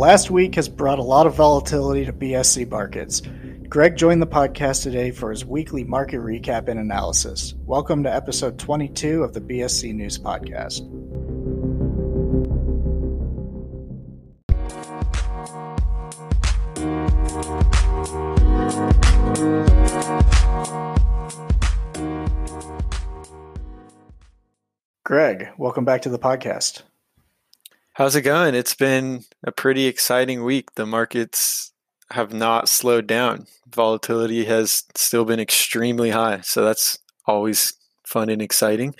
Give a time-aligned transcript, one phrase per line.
[0.00, 3.20] last week has brought a lot of volatility to BSC markets.
[3.68, 7.52] Greg joined the podcast today for his weekly market recap and analysis.
[7.66, 10.88] Welcome to episode 22 of the BSC News Podcast.
[25.04, 26.84] Greg, welcome back to the podcast.
[28.00, 28.54] How's it going?
[28.54, 30.74] It's been a pretty exciting week.
[30.74, 31.74] The markets
[32.12, 33.44] have not slowed down.
[33.68, 36.40] Volatility has still been extremely high.
[36.40, 37.74] So that's always
[38.06, 38.94] fun and exciting.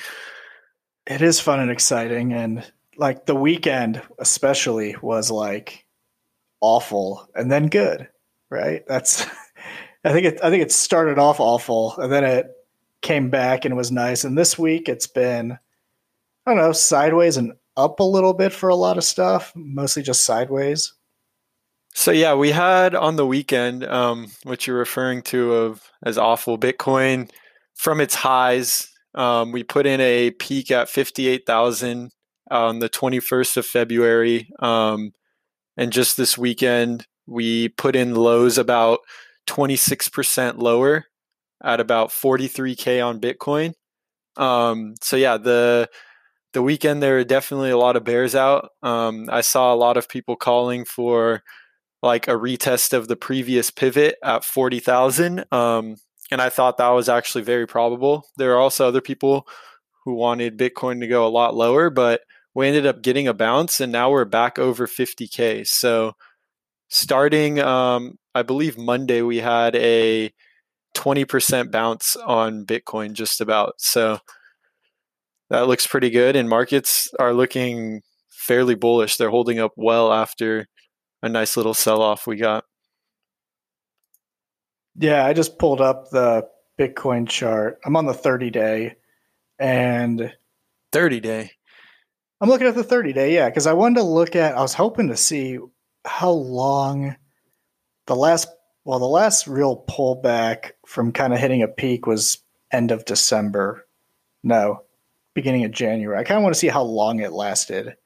[1.07, 2.35] It is fun and exciting.
[2.35, 5.87] And like the weekend, especially, was like
[6.61, 8.07] awful and then good,
[8.51, 8.83] right?
[8.87, 9.25] That's,
[10.05, 12.51] I think it, I think it started off awful and then it
[13.01, 14.25] came back and was nice.
[14.25, 18.69] And this week it's been, I don't know, sideways and up a little bit for
[18.69, 20.93] a lot of stuff, mostly just sideways.
[21.95, 26.57] So yeah, we had on the weekend um, what you're referring to of as awful
[26.57, 27.31] Bitcoin
[27.75, 28.89] from its highs.
[29.15, 32.13] Um, we put in a peak at fifty eight thousand
[32.51, 35.13] on the twenty first of February, um,
[35.77, 39.01] and just this weekend we put in lows about
[39.47, 41.07] twenty six percent lower
[41.65, 43.73] at about forty three k on Bitcoin.
[44.37, 45.89] Um, so yeah, the
[46.53, 48.71] the weekend there were definitely a lot of bears out.
[48.83, 51.43] Um, I saw a lot of people calling for
[52.03, 55.45] like a retest of the previous pivot at 40,000.
[55.53, 55.97] Um,
[56.31, 58.27] and I thought that was actually very probable.
[58.37, 59.47] There are also other people
[60.05, 62.23] who wanted Bitcoin to go a lot lower, but
[62.55, 65.67] we ended up getting a bounce and now we're back over 50K.
[65.67, 66.15] So
[66.89, 70.33] starting, um, I believe Monday, we had a
[70.97, 73.75] 20% bounce on Bitcoin just about.
[73.79, 74.19] So
[75.51, 76.37] that looks pretty good.
[76.37, 79.17] And markets are looking fairly bullish.
[79.17, 80.67] They're holding up well after
[81.23, 82.65] a nice little sell off we got.
[84.97, 86.49] Yeah, I just pulled up the
[86.79, 87.79] Bitcoin chart.
[87.85, 88.97] I'm on the 30 day
[89.59, 90.33] and
[90.93, 91.53] 30 day.
[92.41, 94.73] I'm looking at the 30 day, yeah, because I wanted to look at, I was
[94.73, 95.59] hoping to see
[96.07, 97.17] how long
[98.07, 98.49] the last,
[98.85, 102.39] well, the last real pullback from kind of hitting a peak was
[102.73, 103.87] end of December.
[104.43, 104.85] No,
[105.41, 106.19] beginning of January.
[106.19, 107.97] I kind of want to see how long it lasted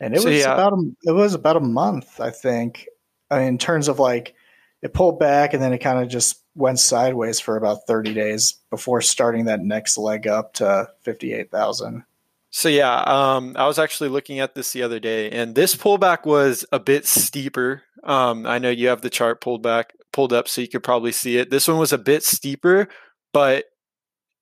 [0.00, 0.52] and it so, was yeah.
[0.52, 2.86] about a, it was about a month, I think.
[3.30, 4.34] I mean, in terms of like
[4.82, 8.54] it pulled back and then it kind of just went sideways for about 30 days
[8.70, 12.04] before starting that next leg up to 58,000.
[12.50, 16.24] So yeah, um, I was actually looking at this the other day, and this pullback
[16.24, 17.82] was a bit steeper.
[18.04, 21.10] Um, I know you have the chart pulled back, pulled up, so you could probably
[21.10, 21.50] see it.
[21.50, 22.88] This one was a bit steeper,
[23.32, 23.64] but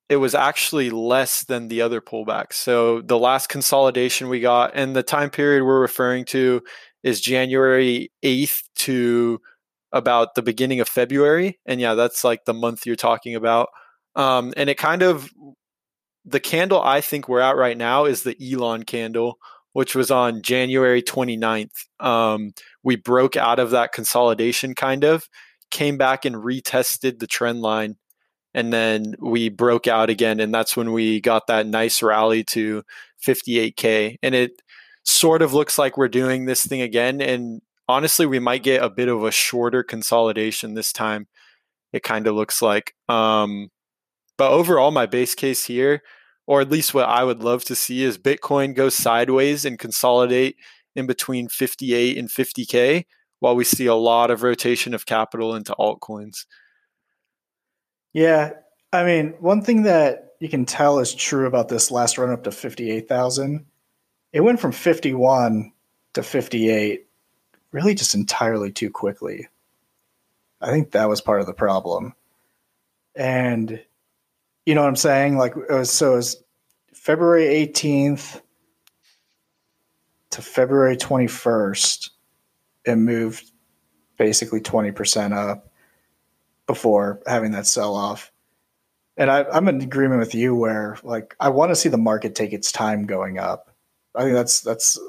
[0.09, 2.53] it was actually less than the other pullbacks.
[2.53, 6.61] So the last consolidation we got and the time period we're referring to
[7.03, 9.39] is January 8th to
[9.91, 11.59] about the beginning of February.
[11.65, 13.69] And yeah, that's like the month you're talking about.
[14.15, 15.31] Um, and it kind of,
[16.25, 19.37] the candle I think we're at right now is the Elon candle,
[19.73, 21.85] which was on January 29th.
[21.99, 22.53] Um,
[22.83, 25.27] we broke out of that consolidation kind of,
[25.71, 27.97] came back and retested the trend line
[28.53, 32.83] and then we broke out again and that's when we got that nice rally to
[33.25, 34.61] 58k and it
[35.05, 38.89] sort of looks like we're doing this thing again and honestly we might get a
[38.89, 41.27] bit of a shorter consolidation this time
[41.91, 42.95] it kind of looks like.
[43.07, 43.69] Um,
[44.37, 46.01] but overall my base case here
[46.47, 50.55] or at least what i would love to see is bitcoin go sideways and consolidate
[50.95, 53.05] in between 58 and 50k
[53.39, 56.45] while we see a lot of rotation of capital into altcoins
[58.13, 58.53] yeah,
[58.91, 62.43] I mean, one thing that you can tell is true about this last run up
[62.43, 63.65] to 58,000,
[64.31, 65.71] it went from 51
[66.13, 67.07] to 58
[67.71, 69.47] really just entirely too quickly.
[70.61, 72.13] I think that was part of the problem.
[73.15, 73.81] And
[74.65, 75.37] you know what I'm saying?
[75.37, 76.43] Like it was so it was
[76.93, 78.41] February 18th
[80.29, 82.09] to February 21st,
[82.85, 83.51] it moved
[84.17, 85.69] basically 20% up
[86.67, 88.31] before having that sell off.
[89.17, 92.35] And I, I'm in agreement with you where like I want to see the market
[92.35, 93.69] take its time going up.
[94.15, 94.99] I think that's that's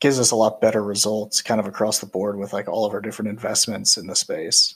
[0.00, 2.94] gives us a lot better results kind of across the board with like all of
[2.94, 4.74] our different investments in the space.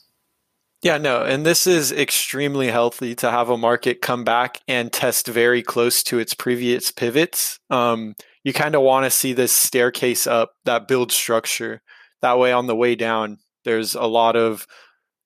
[0.83, 5.27] Yeah, no, and this is extremely healthy to have a market come back and test
[5.27, 7.59] very close to its previous pivots.
[7.71, 8.15] Um,
[8.45, 11.81] you kind of want to see this staircase up that build structure.
[12.21, 14.67] That way, on the way down, there's a lot of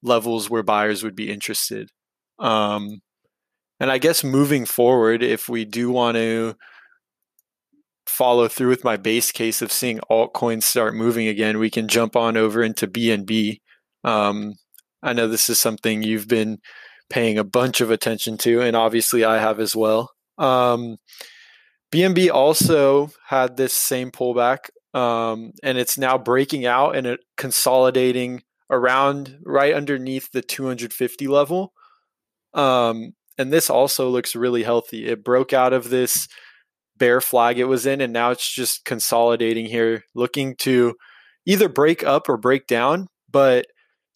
[0.02, 1.90] levels where buyers would be interested.
[2.38, 3.00] Um,
[3.80, 6.56] and I guess moving forward, if we do want to
[8.06, 12.16] follow through with my base case of seeing altcoins start moving again, we can jump
[12.16, 13.60] on over into BNB.
[14.04, 14.54] Um,
[15.02, 16.58] I know this is something you've been
[17.10, 20.10] paying a bunch of attention to, and obviously I have as well.
[20.36, 20.96] Um,
[21.92, 28.42] BNB also had this same pullback, um, and it's now breaking out and it consolidating
[28.70, 31.72] around right underneath the 250 level.
[32.54, 35.06] Um, and this also looks really healthy.
[35.06, 36.28] It broke out of this
[36.96, 40.94] bear flag it was in, and now it's just consolidating here, looking to
[41.46, 43.08] either break up or break down.
[43.30, 43.66] But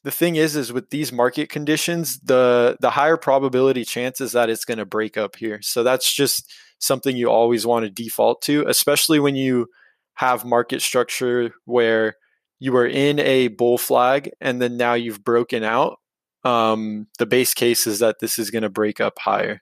[0.05, 4.65] the thing is, is with these market conditions, the the higher probability chances that it's
[4.65, 5.61] going to break up here.
[5.63, 9.69] So that's just something you always want to default to, especially when you
[10.15, 12.17] have market structure where
[12.62, 15.99] you are in a bull flag and then now you've broken out.
[16.44, 19.61] Um, the base case is that this is going to break up higher.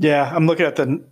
[0.00, 1.04] Yeah, I'm looking at the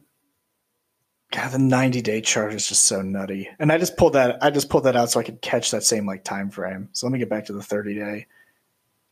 [1.31, 3.49] God, the 90 day chart is just so nutty.
[3.61, 5.85] And I just pulled that I just pulled that out so I could catch that
[5.85, 6.89] same like time frame.
[6.93, 8.27] So let me get back to the 30 day.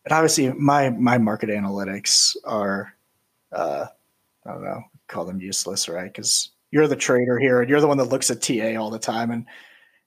[0.05, 2.93] And obviously my my market analytics are
[3.53, 3.87] uh
[4.45, 6.13] I don't know, call them useless, right?
[6.13, 8.99] Because you're the trader here and you're the one that looks at TA all the
[8.99, 9.31] time.
[9.31, 9.47] And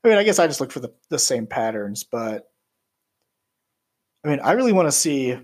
[0.03, 2.51] I mean I guess I just look for the, the same patterns, but
[4.23, 5.37] I mean I really want to see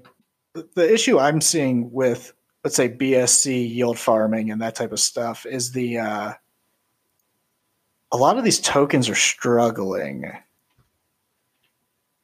[0.53, 5.45] the issue I'm seeing with let's say BSC yield farming and that type of stuff
[5.45, 6.33] is the uh,
[8.11, 10.31] a lot of these tokens are struggling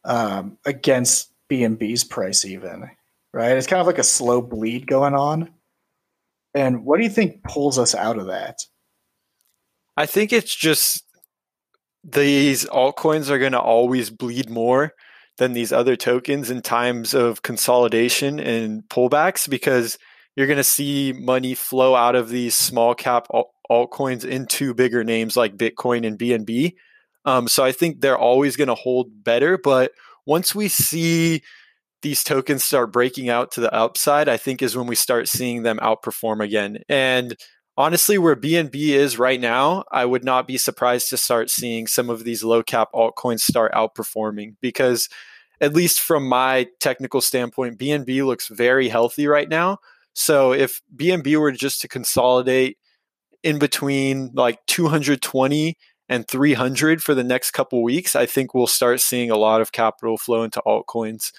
[0.03, 2.89] um, against BNB's price, even
[3.33, 3.57] right.
[3.57, 5.51] It's kind of like a slow bleed going on.
[6.53, 8.65] And what do you think pulls us out of that?
[9.95, 11.03] I think it's just
[12.03, 14.93] these altcoins are going to always bleed more
[15.37, 19.97] than these other tokens in times of consolidation and pullbacks because
[20.35, 23.27] you're going to see money flow out of these small cap
[23.69, 26.75] altcoins into bigger names like Bitcoin and BNB.
[27.25, 29.57] Um, so I think they're always going to hold better.
[29.57, 29.91] But
[30.25, 31.41] once we see
[32.01, 35.63] these tokens start breaking out to the upside, I think is when we start seeing
[35.63, 36.79] them outperform again.
[36.89, 37.35] And
[37.81, 42.11] honestly, where BNB is right now, I would not be surprised to start seeing some
[42.11, 45.09] of these low cap altcoins start outperforming because,
[45.59, 49.79] at least from my technical standpoint, BNB looks very healthy right now.
[50.13, 52.77] So if BNB were just to consolidate
[53.41, 55.75] in between like 220
[56.07, 59.71] and 300 for the next couple weeks, I think we'll start seeing a lot of
[59.71, 61.31] capital flow into altcoins.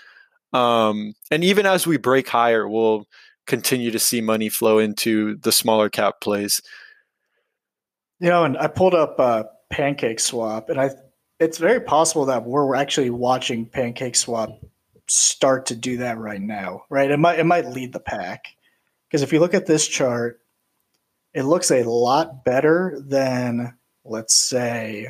[0.52, 3.06] Um, and even as we break higher, we'll
[3.46, 6.60] continue to see money flow into the smaller cap plays.
[8.20, 10.90] You know, and I pulled up uh, Pancake Swap, and I
[11.40, 14.60] it's very possible that we're actually watching Pancake Swap
[15.08, 16.84] start to do that right now.
[16.88, 17.10] Right?
[17.10, 18.46] It might it might lead the pack.
[19.08, 20.40] Because if you look at this chart,
[21.34, 25.08] it looks a lot better than, let's say,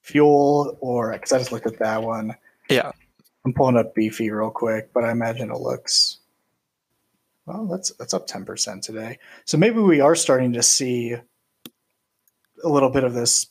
[0.00, 2.34] fuel or because I just looked at that one.
[2.70, 2.92] Yeah.
[3.44, 6.17] I'm pulling up beefy real quick, but I imagine it looks
[7.48, 9.18] well, that's that's up 10% today.
[9.44, 13.46] So maybe we are starting to see a little bit of this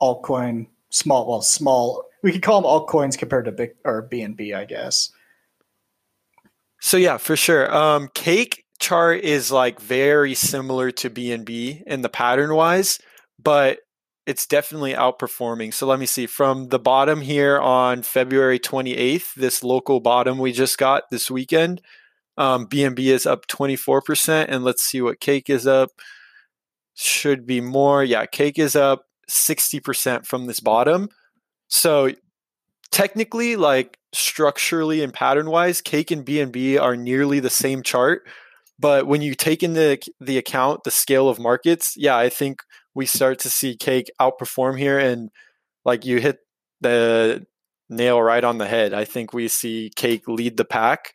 [0.00, 4.64] altcoin small well small we could call them altcoins compared to big or BNB, I
[4.64, 5.10] guess.
[6.80, 7.72] So yeah, for sure.
[7.74, 13.00] Um, cake chart is like very similar to BNB in the pattern wise,
[13.38, 13.80] but
[14.26, 15.72] it's definitely outperforming.
[15.72, 20.52] So let me see from the bottom here on February 28th, this local bottom we
[20.52, 21.80] just got this weekend.
[22.38, 24.46] Um, BNB is up 24%.
[24.48, 25.90] And let's see what cake is up.
[26.94, 28.02] Should be more.
[28.02, 31.10] Yeah, cake is up 60% from this bottom.
[31.68, 32.10] So
[32.90, 38.22] technically, like structurally and pattern wise, Cake and BNB are nearly the same chart.
[38.78, 42.62] But when you take into the account the scale of markets, yeah, I think
[42.94, 45.30] we start to see Cake outperform here, and
[45.84, 46.38] like you hit
[46.80, 47.46] the
[47.88, 48.94] nail right on the head.
[48.94, 51.12] I think we see Cake lead the pack,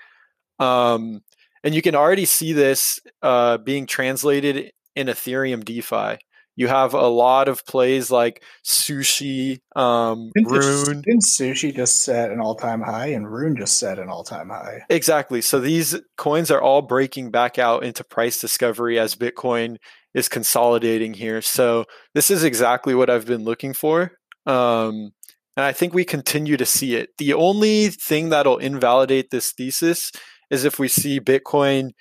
[0.59, 1.21] um,
[1.63, 6.19] and you can already see this uh, being translated in Ethereum DeFi
[6.55, 11.01] you have a lot of plays like sushi, um, didn't Rune.
[11.01, 14.49] Didn't sushi just set an all time high and Rune just set an all time
[14.49, 14.81] high?
[14.89, 15.41] Exactly.
[15.41, 19.77] So these coins are all breaking back out into price discovery as Bitcoin
[20.13, 21.41] is consolidating here.
[21.41, 24.11] So this is exactly what I've been looking for.
[24.45, 25.11] Um,
[25.55, 27.09] and I think we continue to see it.
[27.17, 30.11] The only thing that'll invalidate this thesis
[30.53, 31.91] is if we see Bitcoin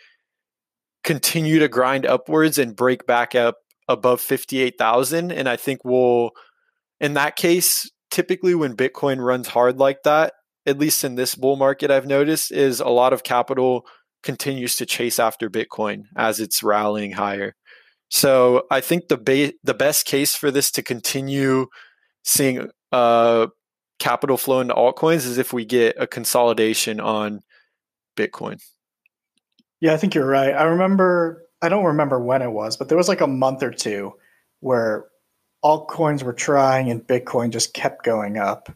[1.03, 3.57] continue to grind upwards and break back up
[3.89, 6.31] above 58,000 and I think we'll
[7.01, 10.35] in that case typically when Bitcoin runs hard like that
[10.67, 13.85] at least in this bull market I've noticed is a lot of capital
[14.23, 17.55] continues to chase after Bitcoin as it's rallying higher.
[18.09, 21.67] So I think the ba- the best case for this to continue
[22.23, 23.49] seeing uh,
[23.99, 27.41] capital flow into altcoins is if we get a consolidation on
[28.17, 28.63] Bitcoin.
[29.81, 30.55] Yeah, I think you're right.
[30.55, 33.73] I remember, I don't remember when it was, but there was like a month or
[33.73, 34.15] two
[34.61, 35.07] where
[35.65, 38.73] altcoins were trying and Bitcoin just kept going up.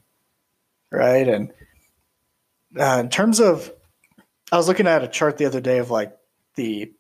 [0.91, 1.29] Right.
[1.29, 1.53] And
[2.79, 3.73] uh, in terms of,
[4.53, 6.17] I was looking at a chart the other day of like
[6.55, 6.93] the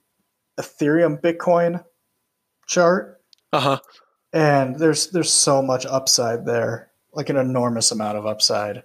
[0.58, 1.84] Ethereum Bitcoin
[2.66, 3.20] chart.
[3.52, 3.78] Uh huh.
[4.32, 8.82] And there's there's so much upside there, like an enormous amount of upside.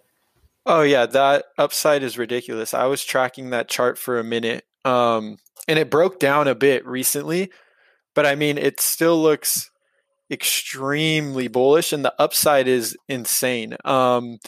[0.66, 2.74] Oh yeah, that upside is ridiculous.
[2.74, 5.38] I was tracking that chart for a minute, um,
[5.68, 7.52] and it broke down a bit recently,
[8.16, 9.72] but I mean, it still looks
[10.32, 13.76] extremely bullish, and the upside is insane.
[13.86, 14.40] Um,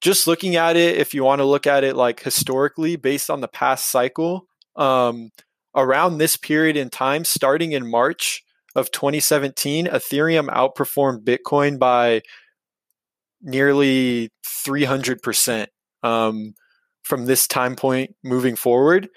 [0.00, 3.40] just looking at it, if you want to look at it like historically, based on
[3.40, 5.30] the past cycle, um,
[5.74, 8.42] around this period in time, starting in March
[8.74, 12.22] of 2017, Ethereum outperformed Bitcoin by
[13.42, 15.66] nearly 300%
[16.02, 16.54] um,
[17.02, 19.08] from this time point moving forward.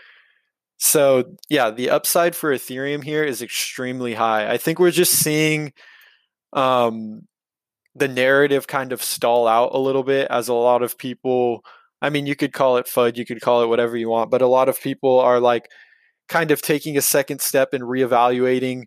[0.78, 4.52] So, yeah, the upside for Ethereum here is extremely high.
[4.52, 5.72] I think we're just seeing
[6.54, 7.22] um,
[7.96, 11.64] the narrative kind of stall out a little bit as a lot of people.
[12.02, 14.42] I mean, you could call it FUD, you could call it whatever you want, but
[14.42, 15.70] a lot of people are like
[16.28, 18.84] kind of taking a second step and reevaluating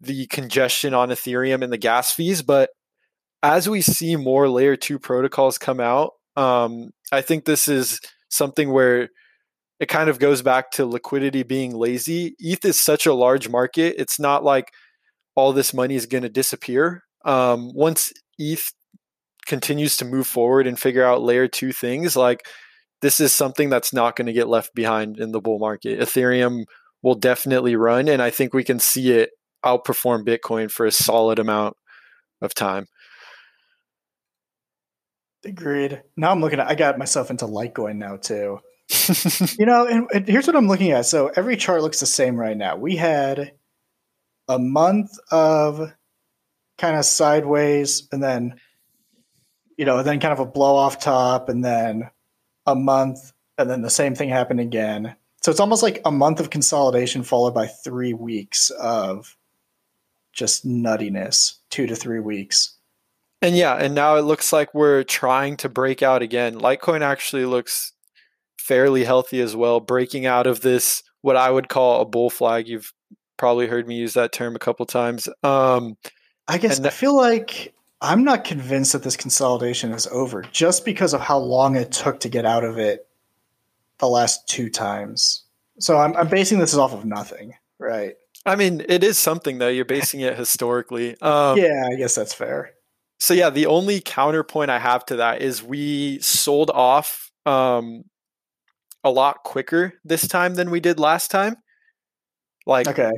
[0.00, 2.42] the congestion on Ethereum and the gas fees.
[2.42, 2.70] But
[3.44, 8.72] as we see more layer two protocols come out, um, I think this is something
[8.72, 9.10] where
[9.78, 12.34] it kind of goes back to liquidity being lazy.
[12.38, 13.96] ETH is such a large market.
[13.98, 14.72] It's not like
[15.34, 17.02] all this money is going to disappear.
[17.26, 18.72] Um, once ETH
[19.44, 22.46] continues to move forward and figure out layer two things, like
[23.02, 26.00] this is something that's not going to get left behind in the bull market.
[26.00, 26.64] Ethereum
[27.02, 29.32] will definitely run, and I think we can see it
[29.62, 31.76] outperform Bitcoin for a solid amount
[32.40, 32.86] of time.
[35.44, 36.02] Agreed.
[36.16, 36.68] Now I'm looking at.
[36.68, 38.60] I got myself into Litecoin now too.
[39.58, 41.06] you know, and, and, here's what I'm looking at.
[41.06, 42.76] So every chart looks the same right now.
[42.76, 43.52] We had
[44.48, 45.92] a month of
[46.78, 48.60] kind of sideways, and then
[49.76, 52.10] you know, then kind of a blow off top, and then
[52.66, 55.16] a month, and then the same thing happened again.
[55.42, 59.36] So it's almost like a month of consolidation followed by three weeks of
[60.32, 62.73] just nuttiness, two to three weeks.
[63.42, 66.54] And yeah, and now it looks like we're trying to break out again.
[66.54, 67.92] Litecoin actually looks
[68.56, 72.68] fairly healthy as well, breaking out of this what I would call a bull flag.
[72.68, 72.92] You've
[73.36, 75.28] probably heard me use that term a couple times.
[75.42, 75.96] Um,
[76.48, 81.14] I guess I feel like I'm not convinced that this consolidation is over just because
[81.14, 83.06] of how long it took to get out of it
[83.98, 85.44] the last two times.
[85.78, 88.14] So I'm, I'm basing this off of nothing, right?
[88.46, 89.68] I mean, it is something though.
[89.68, 91.20] You're basing it historically.
[91.22, 92.72] Um, yeah, I guess that's fair.
[93.18, 98.04] So yeah, the only counterpoint I have to that is we sold off um,
[99.02, 101.56] a lot quicker this time than we did last time.
[102.66, 103.12] Like, okay.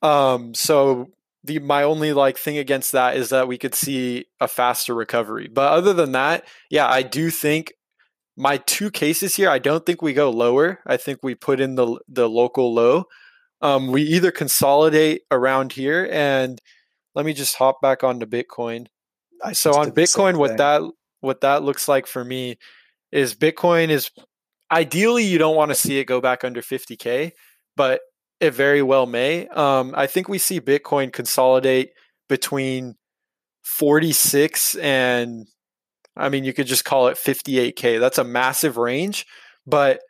[0.00, 1.08] Um, so
[1.44, 5.48] the my only like thing against that is that we could see a faster recovery.
[5.52, 7.72] But other than that, yeah, I do think
[8.36, 9.50] my two cases here.
[9.50, 10.80] I don't think we go lower.
[10.86, 13.06] I think we put in the the local low
[13.62, 16.60] um, we either consolidate around here and
[17.14, 18.86] let me just hop back onto Bitcoin.
[19.42, 20.82] I so on Bitcoin, what that
[21.20, 22.58] what that looks like for me
[23.10, 24.10] is Bitcoin is
[24.70, 27.32] ideally you don't want to see it go back under 50k,
[27.76, 28.00] but
[28.40, 29.46] it very well may.
[29.48, 31.90] Um, I think we see Bitcoin consolidate
[32.28, 32.96] between
[33.62, 35.46] 46 and
[36.16, 38.00] I mean you could just call it 58k.
[38.00, 39.26] That's a massive range,
[39.66, 40.00] but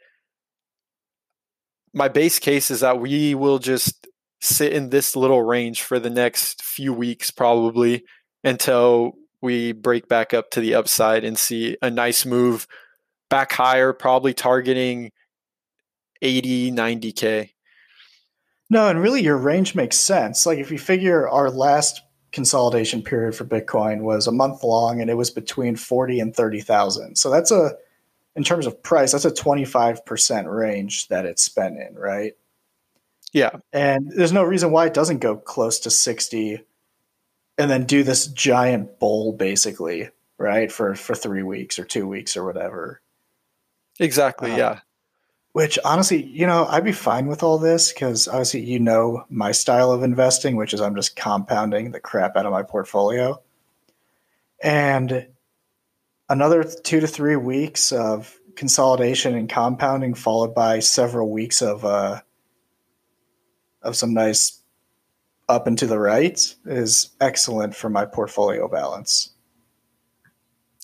[1.92, 4.06] my base case is that we will just
[4.40, 8.04] sit in this little range for the next few weeks, probably
[8.42, 9.12] until
[9.42, 12.66] we break back up to the upside and see a nice move
[13.28, 15.10] back higher, probably targeting
[16.22, 17.50] 80, 90K.
[18.70, 20.46] No, and really your range makes sense.
[20.46, 25.10] Like if you figure our last consolidation period for Bitcoin was a month long and
[25.10, 27.16] it was between 40 and 30,000.
[27.16, 27.72] So that's a
[28.34, 32.32] in terms of price, that's a 25% range that it's spent in, right?
[33.32, 33.50] Yeah.
[33.72, 36.64] And there's no reason why it doesn't go close to 60
[37.58, 40.70] and then do this giant bowl basically, right?
[40.70, 43.00] For for 3 weeks or 2 weeks or whatever.
[44.00, 44.80] Exactly, um, yeah.
[45.52, 49.52] Which honestly, you know, I'd be fine with all this cuz obviously you know my
[49.52, 53.40] style of investing, which is I'm just compounding the crap out of my portfolio.
[54.62, 55.26] And
[56.28, 62.20] another two to three weeks of consolidation and compounding, followed by several weeks of uh,
[63.82, 64.61] of some nice
[65.48, 69.30] up and to the right is excellent for my portfolio balance.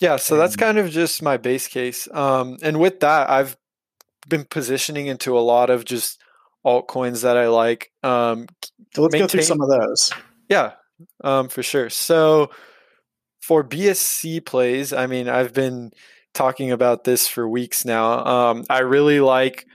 [0.01, 2.09] Yeah, so that's kind of just my base case.
[2.13, 3.57] Um, and with that, I've
[4.29, 6.23] been positioning into a lot of just
[6.65, 7.91] altcoins that I like.
[8.03, 8.47] Um,
[8.95, 10.13] so let's maintain, go through some of those.
[10.49, 10.73] Yeah,
[11.25, 11.91] um, for sure.
[11.91, 12.51] So
[13.41, 15.93] for BSC plays, I mean, I've been
[16.33, 18.25] talking about this for weeks now.
[18.25, 19.67] Um, I really like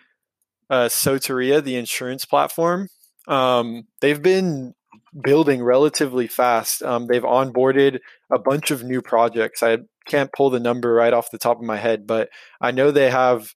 [0.70, 2.88] uh, Soteria, the insurance platform.
[3.28, 4.74] Um, they've been
[5.22, 6.82] building relatively fast.
[6.82, 8.00] Um, they've onboarded
[8.32, 9.62] a bunch of new projects.
[9.62, 12.92] I can't pull the number right off the top of my head, but I know
[12.92, 13.54] they have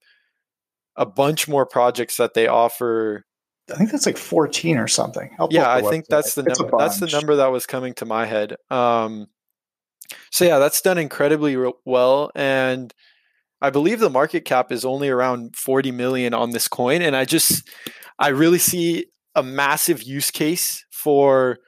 [0.96, 3.24] a bunch more projects that they offer.
[3.70, 5.36] I think that's like 14 or something.
[5.50, 6.76] yeah, I think that's the number.
[6.78, 8.56] That's the number that was coming to my head.
[8.70, 9.28] Um,
[10.30, 12.94] so yeah, that's done incredibly well, and
[13.60, 17.26] I believe the market cap is only around 40 million on this coin, and I
[17.26, 17.68] just
[18.18, 19.06] I really see
[19.38, 21.58] a massive use case for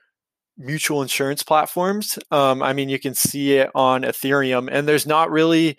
[0.58, 2.18] mutual insurance platforms.
[2.30, 5.76] Um, I mean, you can see it on Ethereum, and there's not really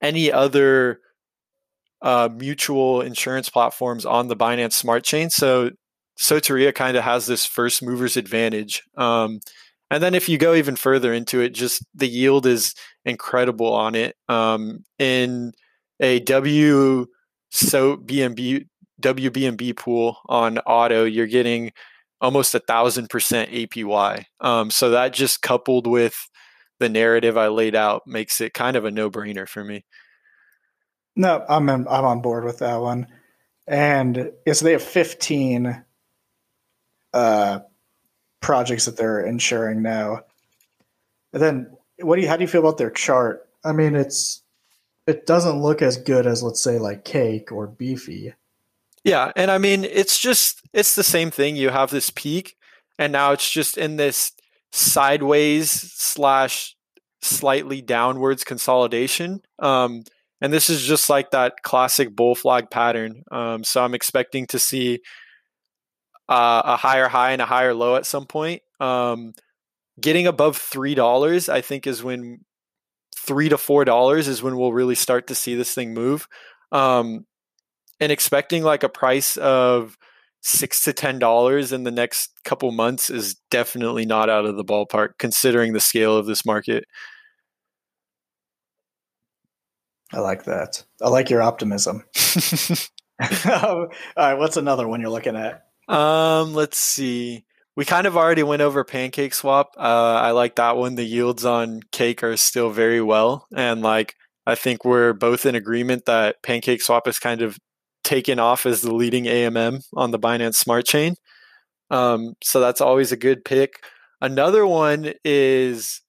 [0.00, 1.00] any other
[2.00, 5.30] uh, mutual insurance platforms on the Binance Smart Chain.
[5.30, 5.70] So
[6.18, 8.82] Soteria kind of has this first mover's advantage.
[8.96, 9.40] Um,
[9.90, 13.94] and then if you go even further into it, just the yield is incredible on
[13.94, 14.16] it.
[14.28, 15.52] Um, in
[16.00, 17.06] a W
[17.52, 18.64] so BNB
[19.02, 21.72] WBNB pool on auto, you're getting
[22.20, 24.24] almost a thousand percent APY.
[24.40, 26.16] Um, so that just coupled with
[26.78, 29.84] the narrative I laid out makes it kind of a no brainer for me.
[31.14, 33.06] No, I'm in, I'm on board with that one.
[33.66, 35.84] And yes, they have 15
[37.12, 37.60] uh,
[38.40, 40.20] projects that they're insuring now.
[41.32, 42.28] And then, what do you?
[42.28, 43.48] How do you feel about their chart?
[43.64, 44.42] I mean, it's
[45.06, 48.34] it doesn't look as good as let's say like Cake or Beefy.
[49.04, 51.56] Yeah, and I mean it's just it's the same thing.
[51.56, 52.56] You have this peak,
[52.98, 54.32] and now it's just in this
[54.72, 56.76] sideways slash
[57.20, 59.40] slightly downwards consolidation.
[59.58, 60.04] Um,
[60.40, 63.22] and this is just like that classic bull flag pattern.
[63.30, 65.00] Um, so I'm expecting to see
[66.28, 68.62] uh, a higher high and a higher low at some point.
[68.80, 69.32] Um,
[70.00, 72.40] getting above three dollars, I think, is when
[73.16, 76.28] three to four dollars is when we'll really start to see this thing move.
[76.72, 77.26] Um,
[78.00, 79.96] and expecting like a price of
[80.40, 84.64] six to ten dollars in the next couple months is definitely not out of the
[84.64, 86.84] ballpark considering the scale of this market.
[90.12, 90.84] I like that.
[91.00, 92.04] I like your optimism.
[93.46, 95.64] All right, what's another one you're looking at?
[95.88, 97.44] Um, let's see.
[97.76, 99.74] We kind of already went over Pancake Swap.
[99.78, 99.80] Uh,
[100.20, 100.96] I like that one.
[100.96, 104.14] The yields on Cake are still very well, and like
[104.46, 107.58] I think we're both in agreement that Pancake Swap is kind of
[108.04, 111.14] taken off as the leading AMM on the Binance Smart Chain.
[111.90, 113.84] Um, so that's always a good pick.
[114.20, 116.00] Another one is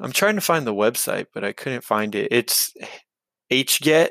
[0.00, 2.28] I'm trying to find the website, but I couldn't find it.
[2.30, 2.74] It's
[3.50, 4.10] HGET.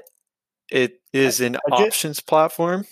[0.71, 2.85] It is an options platform.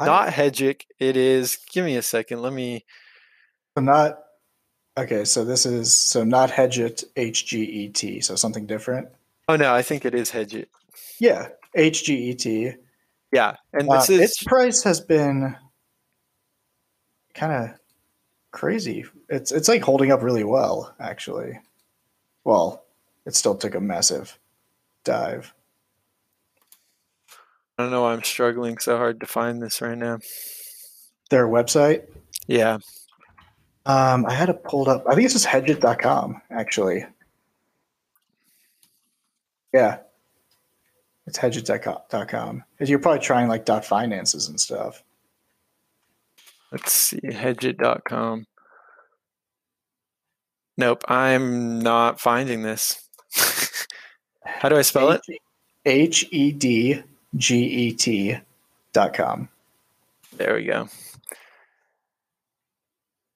[0.00, 0.82] Not Hegic.
[0.98, 1.58] It is.
[1.72, 2.42] Give me a second.
[2.42, 2.84] Let me.
[3.76, 4.18] not.
[4.98, 8.20] Okay, so this is so not Hedget H G E T.
[8.20, 9.08] So something different.
[9.48, 10.66] Oh no, I think it is Hedget.
[11.18, 12.76] Yeah, HGET.
[13.32, 15.56] Yeah, and uh, is its price has been
[17.34, 17.78] kind of
[18.50, 19.04] crazy.
[19.28, 21.58] It's it's like holding up really well, actually.
[22.44, 22.84] Well,
[23.24, 24.38] it still took a massive
[25.04, 25.54] dive.
[27.78, 30.18] I don't know why I'm struggling so hard to find this right now.
[31.30, 32.04] Their website?
[32.46, 32.78] Yeah.
[33.86, 35.04] Um, I had it pulled up.
[35.08, 37.06] I think it's just hedget.com, actually.
[39.72, 39.98] Yeah.
[41.26, 42.64] It's hedget.com.
[42.72, 45.02] Because you're probably trying like dot finances and stuff.
[46.70, 48.46] Let's see, hedget.com.
[50.76, 53.08] Nope, I'm not finding this.
[54.44, 55.20] How do I spell it?
[55.84, 57.02] H E D
[57.36, 58.38] G E T
[58.92, 59.48] dot com.
[60.36, 60.88] There we go.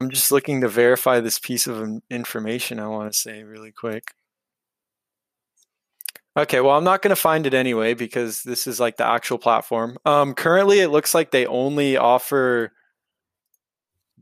[0.01, 4.13] I'm just looking to verify this piece of information I want to say really quick.
[6.37, 9.39] Okay, well, I'm not going to find it anyway because this is like the actual
[9.39, 9.97] platform.
[10.05, 12.73] Um, currently, it looks like they only offer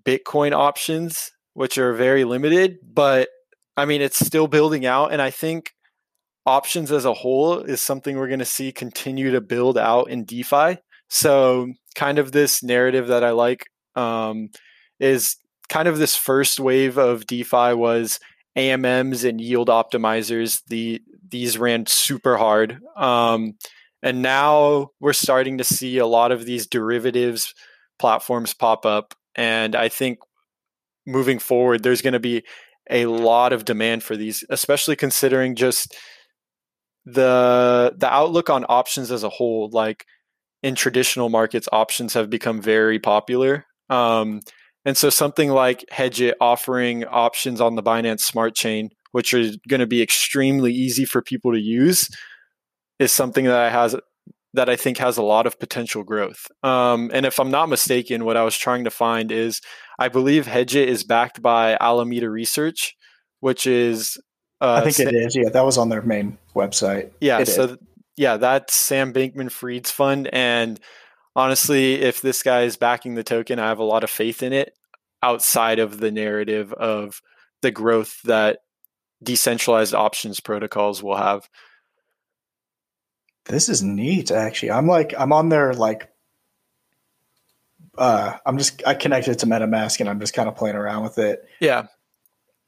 [0.04, 3.30] Bitcoin options, which are very limited, but
[3.76, 5.12] I mean, it's still building out.
[5.12, 5.72] And I think
[6.46, 10.24] options as a whole is something we're going to see continue to build out in
[10.24, 10.78] DeFi.
[11.08, 14.50] So, kind of this narrative that I like um,
[15.00, 15.36] is
[15.68, 18.20] kind of this first wave of DeFi was
[18.56, 20.62] AMMs and yield optimizers.
[20.68, 21.02] The
[21.34, 23.54] these ran super hard, um,
[24.04, 27.52] and now we're starting to see a lot of these derivatives
[27.98, 29.14] platforms pop up.
[29.34, 30.20] And I think
[31.04, 32.44] moving forward, there's going to be
[32.88, 35.96] a lot of demand for these, especially considering just
[37.04, 39.68] the the outlook on options as a whole.
[39.72, 40.06] Like
[40.62, 43.66] in traditional markets, options have become very popular.
[43.90, 44.40] Um,
[44.84, 49.78] and so something like Hedget offering options on the Binance Smart Chain, which are going
[49.78, 52.10] to be extremely easy for people to use,
[52.98, 53.94] is something that I has
[54.54, 56.48] that I think has a lot of potential growth.
[56.64, 59.60] Um, and if I'm not mistaken, what I was trying to find is
[60.00, 62.96] I believe Hedget is backed by Alameda Research,
[63.38, 64.18] which is
[64.60, 65.36] uh, I think it is.
[65.36, 67.12] Yeah, that was on their main website.
[67.20, 67.76] Yeah, it so
[68.16, 70.80] yeah, that's Sam Bankman-Fried's fund, and
[71.36, 74.52] honestly, if this guy is backing the token, I have a lot of faith in
[74.52, 74.72] it.
[75.22, 77.22] Outside of the narrative of
[77.62, 78.58] the growth that
[79.24, 81.48] decentralized options protocols will have.
[83.46, 84.70] This is neat, actually.
[84.70, 86.08] I'm like, I'm on their like
[87.96, 91.18] uh, I'm just I connected to MetaMask and I'm just kind of playing around with
[91.18, 91.48] it.
[91.60, 91.86] Yeah.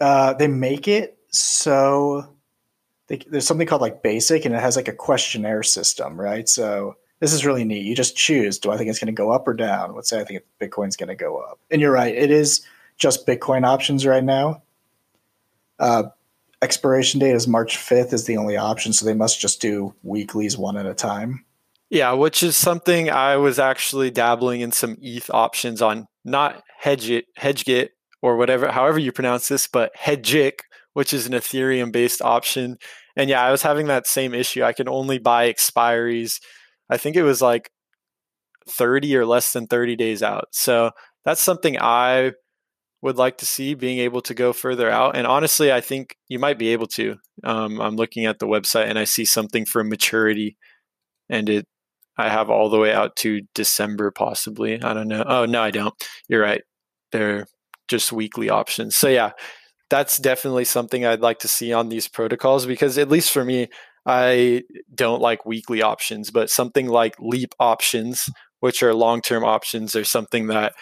[0.00, 2.36] Uh, they make it so
[3.08, 6.48] they, there's something called like basic and it has like a questionnaire system, right?
[6.48, 7.84] So this is really neat.
[7.84, 9.94] You just choose, do I think it's going to go up or down?
[9.94, 11.58] Let's say I think Bitcoin's going to go up.
[11.70, 12.62] And you're right, it is
[12.98, 14.62] just Bitcoin options right now.
[15.78, 16.04] Uh,
[16.62, 20.56] expiration date is March 5th is the only option, so they must just do weeklies
[20.56, 21.44] one at a time.
[21.90, 27.24] Yeah, which is something I was actually dabbling in some ETH options on, not Hedget,
[27.38, 27.90] Hedget
[28.22, 30.60] or whatever, however you pronounce this, but Hegic,
[30.94, 32.78] which is an Ethereum based option.
[33.14, 34.64] And yeah, I was having that same issue.
[34.64, 36.40] I can only buy expiries.
[36.90, 37.70] I think it was like
[38.68, 40.48] 30 or less than 30 days out.
[40.50, 40.90] So
[41.24, 42.32] that's something I
[43.06, 45.16] would like to see being able to go further out.
[45.16, 47.16] And honestly, I think you might be able to.
[47.44, 50.56] Um, I'm looking at the website and I see something for maturity,
[51.30, 51.66] and it
[52.18, 54.82] I have all the way out to December, possibly.
[54.82, 55.24] I don't know.
[55.26, 55.94] Oh no, I don't.
[56.28, 56.62] You're right.
[57.12, 57.46] They're
[57.88, 58.96] just weekly options.
[58.96, 59.32] So yeah,
[59.88, 63.68] that's definitely something I'd like to see on these protocols because at least for me,
[64.04, 64.62] I
[64.94, 68.28] don't like weekly options, but something like leap options,
[68.60, 70.74] which are long-term options, are something that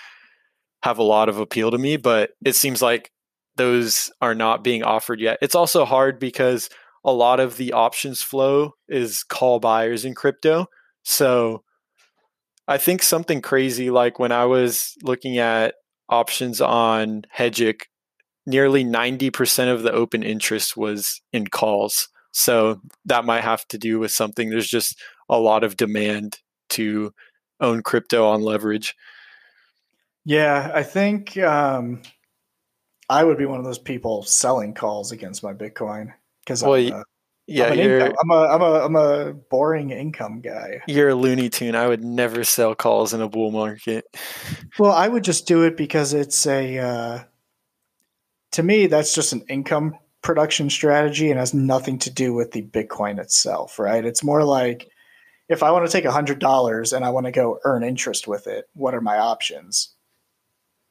[0.84, 1.96] have a lot of appeal to me.
[1.96, 3.10] But it seems like
[3.56, 5.38] those are not being offered yet.
[5.40, 6.68] It's also hard because
[7.04, 10.66] a lot of the options flow is call buyers in crypto.
[11.02, 11.62] So
[12.68, 15.74] I think something crazy like when I was looking at
[16.10, 17.82] options on Hegic,
[18.46, 22.08] nearly 90% of the open interest was in calls.
[22.32, 24.50] So that might have to do with something.
[24.50, 27.14] There's just a lot of demand to
[27.58, 28.94] own crypto on leverage.
[30.24, 32.02] Yeah, I think um,
[33.08, 36.92] I would be one of those people selling calls against my Bitcoin because well, I'm,
[36.92, 37.02] uh,
[37.46, 40.80] yeah, I'm, you're, I'm, a I'm a I'm a boring income guy.
[40.86, 41.74] You're a Looney Tune.
[41.74, 44.06] I would never sell calls in a bull market.
[44.78, 46.78] Well, I would just do it because it's a.
[46.78, 47.24] Uh,
[48.52, 52.62] to me, that's just an income production strategy and has nothing to do with the
[52.62, 54.04] Bitcoin itself, right?
[54.04, 54.88] It's more like
[55.48, 58.46] if I want to take hundred dollars and I want to go earn interest with
[58.46, 59.93] it, what are my options?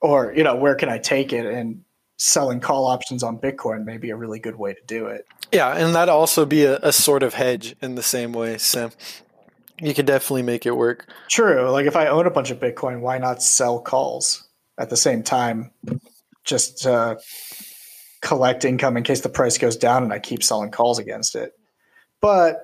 [0.04, 1.48] Or you know, where can I take it?
[1.48, 1.84] And
[2.18, 5.26] selling call options on Bitcoin may be a really good way to do it.
[5.52, 8.58] Yeah, and that'd also be a, a sort of hedge in the same way.
[8.60, 8.92] So
[9.82, 11.08] you could definitely make it work.
[11.30, 11.70] True.
[11.70, 15.24] Like if I own a bunch of Bitcoin, why not sell calls at the same
[15.24, 15.72] time?
[16.44, 17.20] Just to
[18.22, 21.54] collect income in case the price goes down and I keep selling calls against it.
[22.22, 22.62] But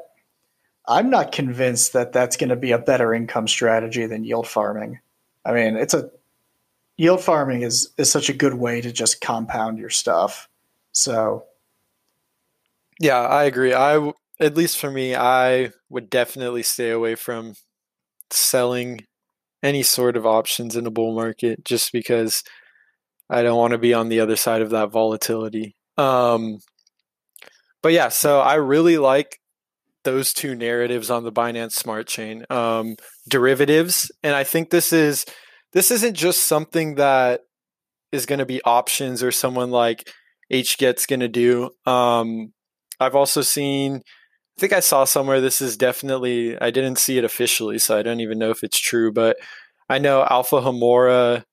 [0.87, 4.99] I'm not convinced that that's going to be a better income strategy than yield farming.
[5.45, 6.09] I mean, it's a
[6.99, 10.49] yield farming is is such a good way to just compound your stuff.
[10.91, 11.45] So
[12.99, 13.73] yeah, I agree.
[13.73, 17.53] I at least for me, I would definitely stay away from
[18.31, 19.05] selling
[19.63, 22.43] any sort of options in a bull market just because
[23.29, 25.75] I don't want to be on the other side of that volatility.
[25.97, 26.59] Um,
[27.81, 29.39] but yeah, so I really like
[30.03, 32.95] those two narratives on the Binance Smart Chain, um,
[33.29, 35.25] derivatives, and I think this is
[35.73, 37.41] this isn't just something that
[38.11, 40.11] is going to be options or someone like
[40.51, 41.69] HGET's going to do.
[41.85, 42.53] Um,
[42.99, 47.23] I've also seen, I think I saw somewhere this is definitely, I didn't see it
[47.23, 49.37] officially, so I don't even know if it's true, but
[49.89, 51.43] I know Alpha Homura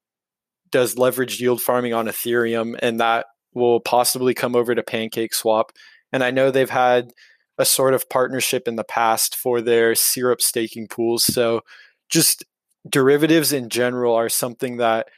[0.70, 5.72] does leveraged yield farming on Ethereum, and that will possibly come over to Pancake Swap.
[6.12, 7.12] And I know they've had
[7.58, 11.24] a sort of partnership in the past for their syrup staking pools.
[11.24, 11.62] So
[12.10, 12.44] just
[12.88, 15.08] derivatives in general are something that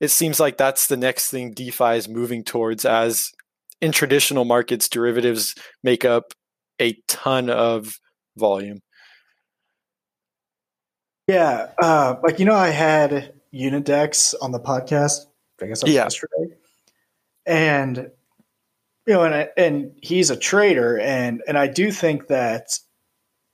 [0.00, 3.32] it seems like that's the next thing DeFi is moving towards as
[3.80, 6.32] in traditional markets, derivatives make up
[6.80, 7.98] a ton of
[8.36, 8.80] volume.
[11.28, 15.26] Yeah, uh, like you know, I had Unidex on the podcast.
[15.60, 16.04] I guess Yeah.
[16.04, 16.54] yesterday.
[17.46, 18.10] And
[19.06, 22.78] you know, and and he's a trader, and and I do think that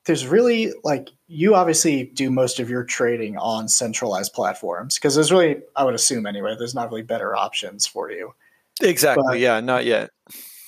[0.04, 5.32] there's really like you obviously do most of your trading on centralized platforms because there's
[5.32, 8.34] really I would assume anyway there's not really better options for you.
[8.80, 9.24] Exactly.
[9.26, 10.10] But- yeah, not yet.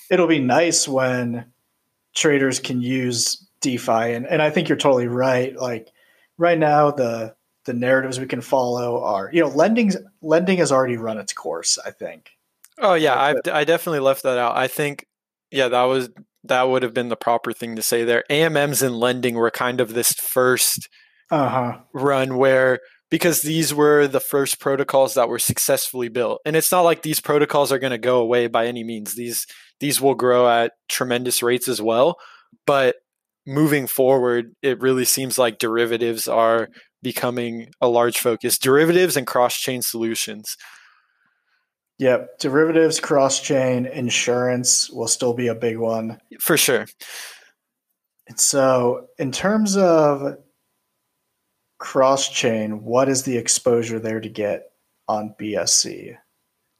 [0.09, 1.45] It'll be nice when
[2.13, 5.55] traders can use DeFi, and and I think you're totally right.
[5.55, 5.89] Like
[6.37, 10.97] right now, the the narratives we can follow are you know lending's lending has already
[10.97, 11.79] run its course.
[11.83, 12.29] I think.
[12.77, 14.55] Oh yeah, I I definitely left that out.
[14.55, 15.07] I think
[15.51, 16.09] yeah, that was
[16.47, 18.23] that would have been the proper thing to say there.
[18.29, 20.87] AMMs and lending were kind of this first
[21.31, 21.79] Uh huh.
[21.93, 22.79] run where
[23.11, 26.41] because these were the first protocols that were successfully built.
[26.45, 29.15] And it's not like these protocols are going to go away by any means.
[29.15, 29.45] These
[29.79, 32.15] these will grow at tremendous rates as well,
[32.65, 32.95] but
[33.45, 36.69] moving forward, it really seems like derivatives are
[37.03, 38.57] becoming a large focus.
[38.57, 40.55] Derivatives and cross-chain solutions.
[41.99, 42.39] Yep.
[42.39, 46.19] Derivatives, cross chain, insurance will still be a big one.
[46.39, 46.87] For sure.
[48.27, 50.37] And so, in terms of
[51.77, 54.71] cross chain, what is the exposure there to get
[55.07, 56.17] on BSC?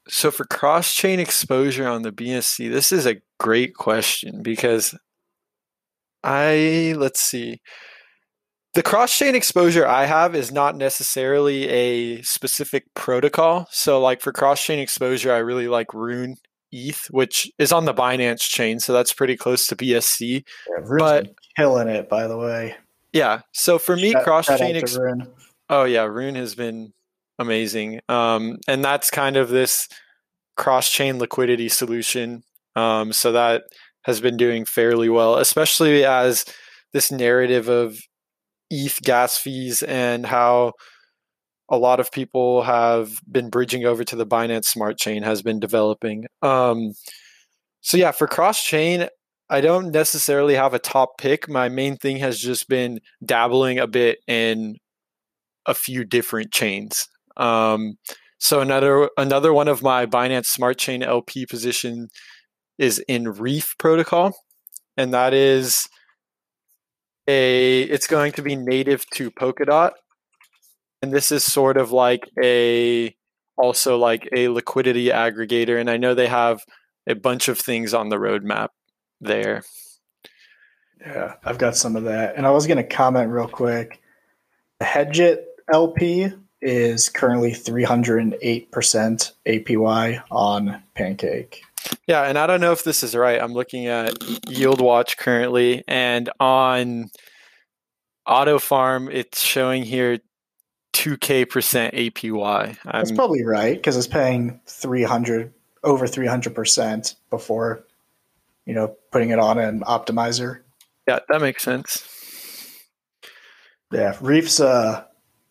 [0.08, 4.94] So for cross chain exposure on the BSC, this is a great question because
[6.22, 7.60] I let's see.
[8.76, 13.66] The cross chain exposure I have is not necessarily a specific protocol.
[13.70, 16.36] So like for cross chain exposure, I really like Rune
[16.72, 20.44] ETH, which is on the Binance chain, so that's pretty close to BSC.
[20.68, 22.76] Yeah, Rune's But- killing it, by the way.
[23.12, 23.40] Yeah.
[23.52, 24.76] So for me, cross chain.
[24.76, 24.98] ex-
[25.70, 26.92] Oh yeah, Rune has been
[27.38, 28.00] amazing.
[28.08, 29.88] Um, and that's kind of this
[30.56, 32.42] cross-chain liquidity solution.
[32.76, 33.64] Um, so that
[34.02, 36.44] has been doing fairly well, especially as
[36.92, 37.98] this narrative of
[38.70, 40.72] ETH gas fees and how
[41.68, 45.58] a lot of people have been bridging over to the Binance Smart Chain has been
[45.58, 46.26] developing.
[46.42, 46.92] Um,
[47.80, 49.08] so yeah, for cross-chain,
[49.48, 51.48] I don't necessarily have a top pick.
[51.48, 54.76] My main thing has just been dabbling a bit in
[55.66, 57.08] a few different chains.
[57.36, 57.94] Um,
[58.38, 62.08] so another another one of my Binance Smart Chain LP position
[62.78, 64.36] is in Reef protocol,
[64.96, 65.88] and that is
[67.26, 69.92] a it's going to be native to Polkadot,
[71.02, 73.14] and this is sort of like a
[73.56, 76.64] also like a liquidity aggregator, and I know they have
[77.06, 78.68] a bunch of things on the roadmap
[79.20, 79.62] there.
[81.00, 82.36] Yeah, I've got some of that.
[82.36, 84.00] And I was going to comment real quick.
[84.80, 91.62] The Hedget LP is currently 308% APY on Pancake.
[92.06, 93.40] Yeah, and I don't know if this is right.
[93.40, 94.14] I'm looking at
[94.48, 97.10] Yield Watch currently, and on
[98.26, 100.18] Auto Farm, it's showing here
[100.92, 102.76] 2k percent APY.
[102.84, 105.52] That's I'm, probably right because it's paying 300
[105.84, 107.84] over 300% before,
[108.64, 110.60] you know, putting it on an optimizer.
[111.06, 112.08] yeah, that makes sense.
[113.92, 114.60] Yeah, Reef's.
[114.60, 115.04] Uh,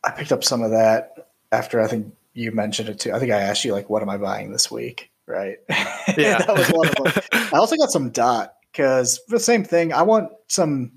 [0.04, 3.13] I picked up some of that after I think you mentioned it too.
[3.13, 5.57] I think I asked you like, "What am I buying this week?" Right?
[6.17, 7.49] Yeah, that was one of them.
[7.51, 9.91] I also got some dot because the same thing.
[9.91, 10.91] I want some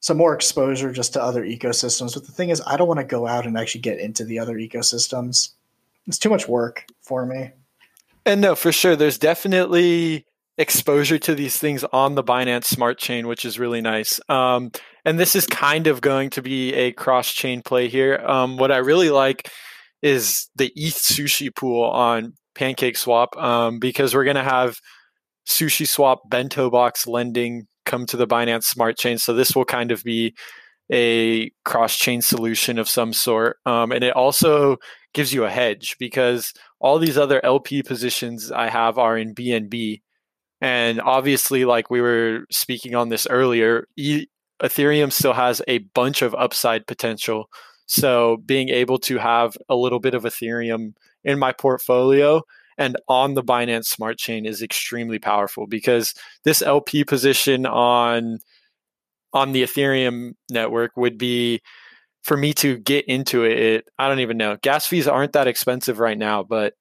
[0.00, 2.14] some more exposure just to other ecosystems.
[2.14, 4.38] But the thing is, I don't want to go out and actually get into the
[4.38, 5.50] other ecosystems.
[6.06, 7.50] It's too much work for me.
[8.24, 10.24] And no, for sure, there's definitely
[10.58, 14.20] exposure to these things on the Binance Smart Chain, which is really nice.
[14.28, 14.70] Um,
[15.04, 18.22] and this is kind of going to be a cross chain play here.
[18.24, 19.50] Um, what I really like
[20.02, 24.80] is the ETH sushi pool on Pancake Swap um, because we're going to have
[25.46, 29.18] Sushi Swap bento box lending come to the Binance Smart Chain.
[29.18, 30.34] So this will kind of be
[30.92, 33.58] a cross chain solution of some sort.
[33.66, 34.76] Um, and it also
[35.14, 40.02] gives you a hedge because all these other LP positions I have are in BNB.
[40.60, 44.26] And obviously, like we were speaking on this earlier, e-
[44.62, 47.48] Ethereum still has a bunch of upside potential.
[47.86, 50.94] So being able to have a little bit of Ethereum
[51.26, 52.40] in my portfolio
[52.78, 58.38] and on the Binance Smart Chain is extremely powerful because this LP position on
[59.32, 61.60] on the Ethereum network would be
[62.22, 64.56] for me to get into it, it I don't even know.
[64.62, 66.74] Gas fees aren't that expensive right now, but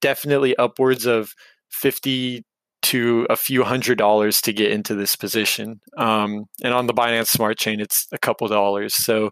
[0.00, 1.32] definitely upwards of
[1.70, 2.44] 50
[2.82, 5.80] to a few hundred dollars to get into this position.
[5.96, 8.94] Um, and on the Binance Smart Chain, it's a couple dollars.
[8.94, 9.30] So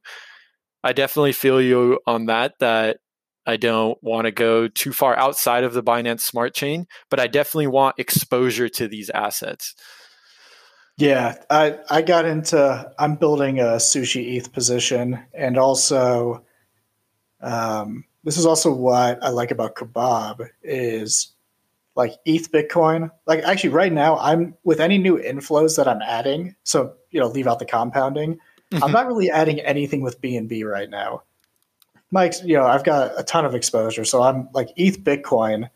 [0.82, 2.98] I definitely feel you on that, that
[3.46, 7.26] I don't want to go too far outside of the Binance Smart Chain, but I
[7.26, 9.74] definitely want exposure to these assets.
[10.96, 12.92] Yeah, I I got into.
[12.98, 16.44] I'm building a sushi ETH position, and also,
[17.40, 21.32] um, this is also what I like about Kebab is
[21.96, 23.10] like ETH Bitcoin.
[23.26, 26.54] Like actually, right now, I'm with any new inflows that I'm adding.
[26.62, 28.38] So you know, leave out the compounding.
[28.70, 28.84] Mm-hmm.
[28.84, 31.22] I'm not really adding anything with BNB right now.
[32.14, 35.68] Mike, you know, I've got a ton of exposure, so I'm like ETH Bitcoin.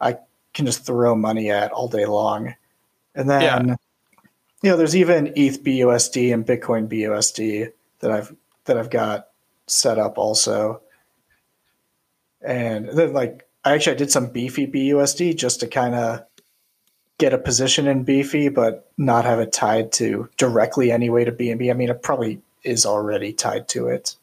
[0.00, 0.18] I
[0.52, 2.56] can just throw money at all day long,
[3.14, 3.76] and then yeah.
[4.64, 9.28] you know, there's even ETH BUSD and Bitcoin BUSD that I've that I've got
[9.68, 10.82] set up also,
[12.42, 16.24] and then like I actually I did some beefy BUSD just to kind of
[17.18, 21.70] get a position in beefy, but not have it tied to directly anyway to BNB.
[21.70, 24.16] I mean, it probably is already tied to it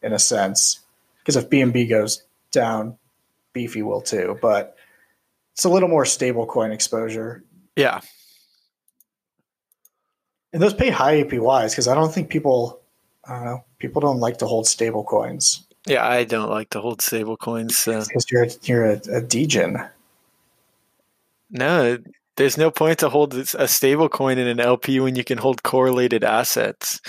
[0.00, 0.80] in a sense
[1.26, 2.96] because if BNB goes down,
[3.52, 4.38] beefy will too.
[4.40, 4.76] But
[5.54, 7.42] it's a little more stable coin exposure.
[7.74, 8.00] Yeah.
[10.52, 12.80] And those pay high APYs because I don't think people,
[13.24, 15.66] I don't know, people don't like to hold stable coins.
[15.84, 17.88] Yeah, I don't like to hold stable coins.
[17.88, 18.26] Uh, because so.
[18.30, 19.84] you're you're a, a degen.
[21.50, 21.98] No,
[22.36, 25.62] there's no point to hold a stable coin in an LP when you can hold
[25.62, 27.00] correlated assets.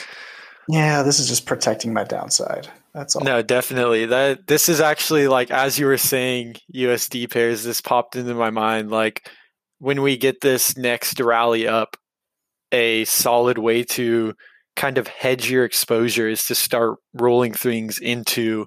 [0.67, 2.67] Yeah, this is just protecting my downside.
[2.97, 3.23] That's all.
[3.23, 4.07] No, definitely.
[4.07, 8.49] That this is actually like as you were saying USD pairs, this popped into my
[8.49, 8.89] mind.
[8.89, 9.29] Like
[9.77, 11.95] when we get this next rally up,
[12.71, 14.33] a solid way to
[14.75, 18.65] kind of hedge your exposure is to start rolling things into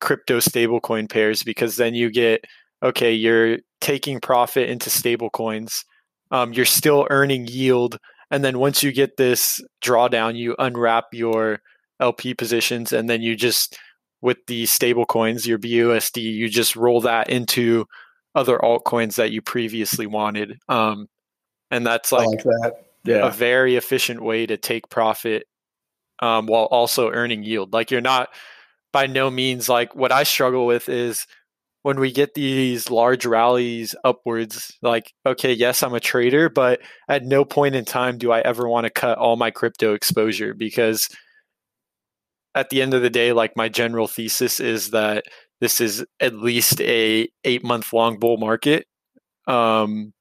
[0.00, 2.42] crypto stablecoin pairs because then you get
[2.82, 5.84] okay, you're taking profit into stablecoins,
[6.30, 7.98] um, you're still earning yield,
[8.30, 11.60] and then once you get this drawdown, you unwrap your
[12.00, 13.78] LP positions, and then you just
[14.22, 17.86] with the stable coins, your BUSD, you just roll that into
[18.34, 20.58] other altcoins that you previously wanted.
[20.68, 21.08] Um,
[21.70, 23.26] and that's like, like that yeah.
[23.26, 25.46] a very efficient way to take profit
[26.20, 27.72] um, while also earning yield.
[27.72, 28.28] Like you're not
[28.92, 31.26] by no means like what I struggle with is
[31.82, 37.22] when we get these large rallies upwards, like, okay, yes, I'm a trader, but at
[37.22, 41.08] no point in time do I ever want to cut all my crypto exposure because
[42.56, 45.24] at the end of the day, like my general thesis is that
[45.60, 48.86] this is at least a eight month long bull market.
[49.46, 50.14] Um,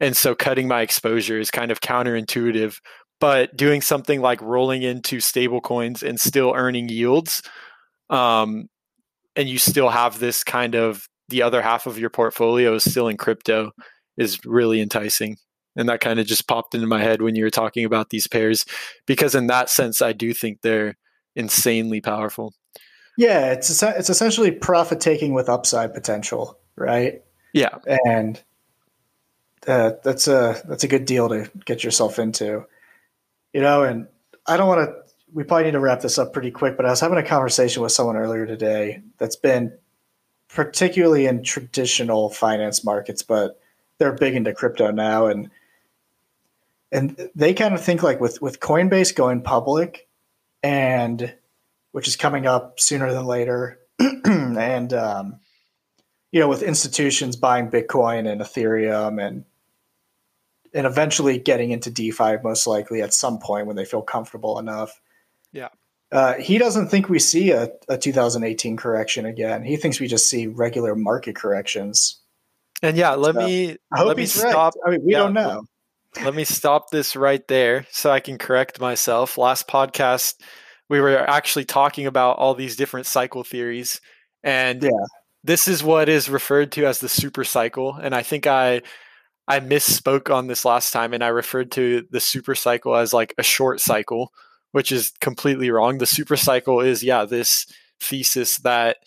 [0.00, 2.78] and so cutting my exposure is kind of counterintuitive.
[3.20, 7.42] But doing something like rolling into stable coins and still earning yields,
[8.10, 8.68] um,
[9.36, 13.08] and you still have this kind of the other half of your portfolio is still
[13.08, 13.72] in crypto
[14.16, 15.36] is really enticing.
[15.76, 18.26] And that kind of just popped into my head when you were talking about these
[18.26, 18.64] pairs,
[19.06, 20.96] because in that sense, I do think they're
[21.38, 22.52] insanely powerful.
[23.16, 27.22] Yeah, it's it's essentially profit taking with upside potential, right?
[27.52, 28.40] Yeah, and
[29.66, 32.66] uh, that's a that's a good deal to get yourself into,
[33.52, 33.82] you know.
[33.84, 34.08] And
[34.46, 34.94] I don't want to.
[35.32, 36.76] We probably need to wrap this up pretty quick.
[36.76, 39.72] But I was having a conversation with someone earlier today that's been
[40.48, 43.60] particularly in traditional finance markets, but
[43.98, 45.50] they're big into crypto now, and
[46.90, 50.07] and they kind of think like with with Coinbase going public,
[50.62, 51.34] and
[51.92, 55.40] which is coming up sooner than later, and um,
[56.32, 59.44] you know with institutions buying Bitcoin and Ethereum and
[60.74, 65.00] and eventually getting into DeFi most likely at some point when they feel comfortable enough.
[65.52, 65.68] Yeah.
[66.10, 69.62] Uh, he doesn't think we see a, a 2018 correction again.
[69.62, 72.20] He thinks we just see regular market corrections.
[72.82, 74.74] And yeah, let so, me I hope let me stop.
[74.84, 74.88] Right.
[74.88, 75.64] I mean, we yeah, don't know.
[76.22, 79.38] Let me stop this right there so I can correct myself.
[79.38, 80.34] Last podcast,
[80.88, 84.00] we were actually talking about all these different cycle theories,
[84.42, 84.90] and yeah.
[85.44, 87.94] this is what is referred to as the super cycle.
[87.94, 88.82] And I think I
[89.48, 93.34] I misspoke on this last time and I referred to the super cycle as like
[93.38, 94.30] a short cycle,
[94.72, 95.96] which is completely wrong.
[95.96, 97.66] The super cycle is, yeah, this
[97.98, 98.98] thesis that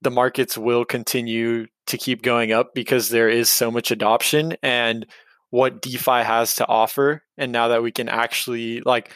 [0.00, 5.06] the markets will continue to keep going up because there is so much adoption and
[5.52, 7.22] what DeFi has to offer.
[7.36, 9.12] And now that we can actually like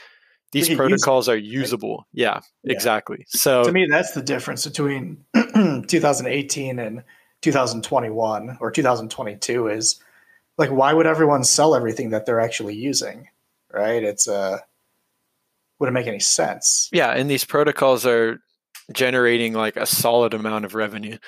[0.53, 2.07] these protocols are usable.
[2.13, 3.25] Yeah, yeah, exactly.
[3.29, 7.03] So to me, that's the difference between 2018 and
[7.41, 9.99] 2021 or 2022 is
[10.59, 13.29] like why would everyone sell everything that they're actually using
[13.73, 14.59] right it's uh
[15.79, 18.41] wouldn't make any sense yeah and these protocols are
[18.95, 21.19] generating like a solid amount of revenue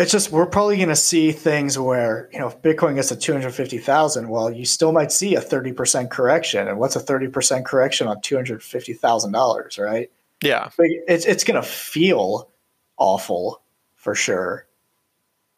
[0.00, 3.16] it's just we're probably going to see things where you know if bitcoin gets to
[3.16, 8.16] 250000 well you still might see a 30% correction and what's a 30% correction on
[8.20, 10.10] $250000 right
[10.42, 12.50] yeah it's, it's going to feel
[12.96, 13.62] awful
[13.94, 14.66] for sure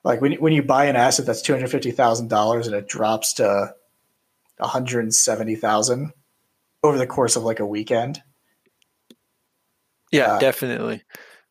[0.05, 2.89] like when when you buy an asset that's two hundred fifty thousand dollars and it
[2.89, 3.75] drops to
[4.57, 6.13] one hundred seventy thousand
[6.83, 8.23] over the course of like a weekend.
[10.11, 11.03] Yeah, uh, definitely.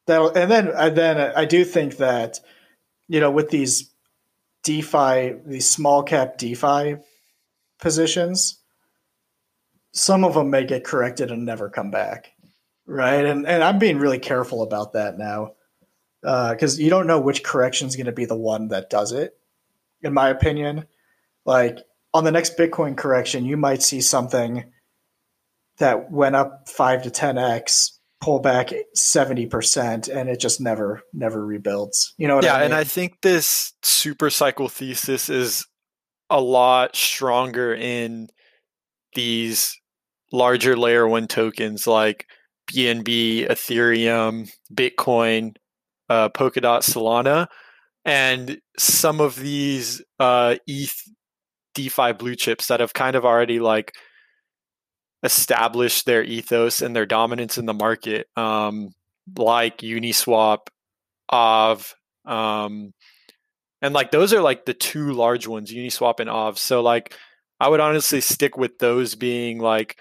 [0.08, 2.40] that and then and then I do think that
[3.12, 3.92] you know with these
[4.64, 6.96] DeFi, these small cap DeFi
[7.78, 8.60] positions,
[9.92, 12.32] some of them may get corrected and never come back,
[12.86, 13.26] right?
[13.26, 15.56] And and I'm being really careful about that now
[16.22, 19.12] because uh, you don't know which correction is going to be the one that does
[19.12, 19.38] it.
[20.02, 20.86] In my opinion,
[21.44, 21.80] like
[22.14, 24.72] on the next Bitcoin correction, you might see something
[25.80, 31.02] that went up five to ten x, pull back seventy percent, and it just never
[31.14, 32.14] never rebuilds.
[32.18, 32.42] You know?
[32.42, 32.66] yeah, I mean?
[32.66, 35.66] and I think this super cycle thesis is
[36.30, 38.30] a lot stronger in
[39.16, 39.78] these
[40.32, 42.26] larger layer one tokens like
[42.72, 45.56] BNB, Ethereum, Bitcoin,
[46.10, 47.48] uh, Polkadot, Solana,
[48.06, 50.96] and some of these uh, ETH
[51.74, 53.94] DeFi blue chips that have kind of already like
[55.24, 58.90] established their ethos and their dominance in the market, um,
[59.38, 60.68] like Uniswap,
[61.32, 61.94] Aave,
[62.26, 62.94] um,
[63.82, 66.58] and like those are like the two large ones, Uniswap and Aave.
[66.58, 67.16] So like
[67.60, 69.98] I would honestly stick with those being like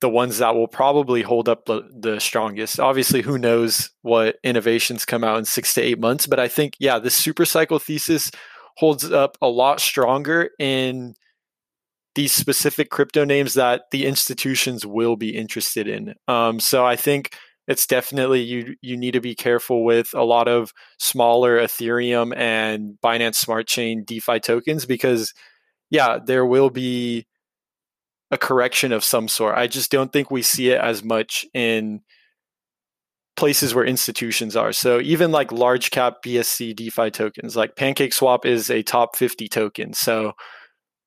[0.00, 2.80] the ones that will probably hold up the, the strongest.
[2.80, 6.74] Obviously, who knows what innovations come out in six to eight months, but I think
[6.78, 8.30] yeah, the super cycle thesis
[8.76, 11.14] holds up a lot stronger in
[12.14, 16.14] these specific crypto names that the institutions will be interested in.
[16.26, 17.34] Um, so I think
[17.68, 22.98] it's definitely you you need to be careful with a lot of smaller Ethereum and
[23.02, 25.32] Binance Smart Chain DeFi tokens because
[25.90, 27.26] yeah, there will be
[28.30, 29.56] a correction of some sort.
[29.56, 32.00] I just don't think we see it as much in
[33.36, 34.72] places where institutions are.
[34.72, 39.94] So even like large cap BSC DeFi tokens, like PancakeSwap is a top 50 token.
[39.94, 40.32] So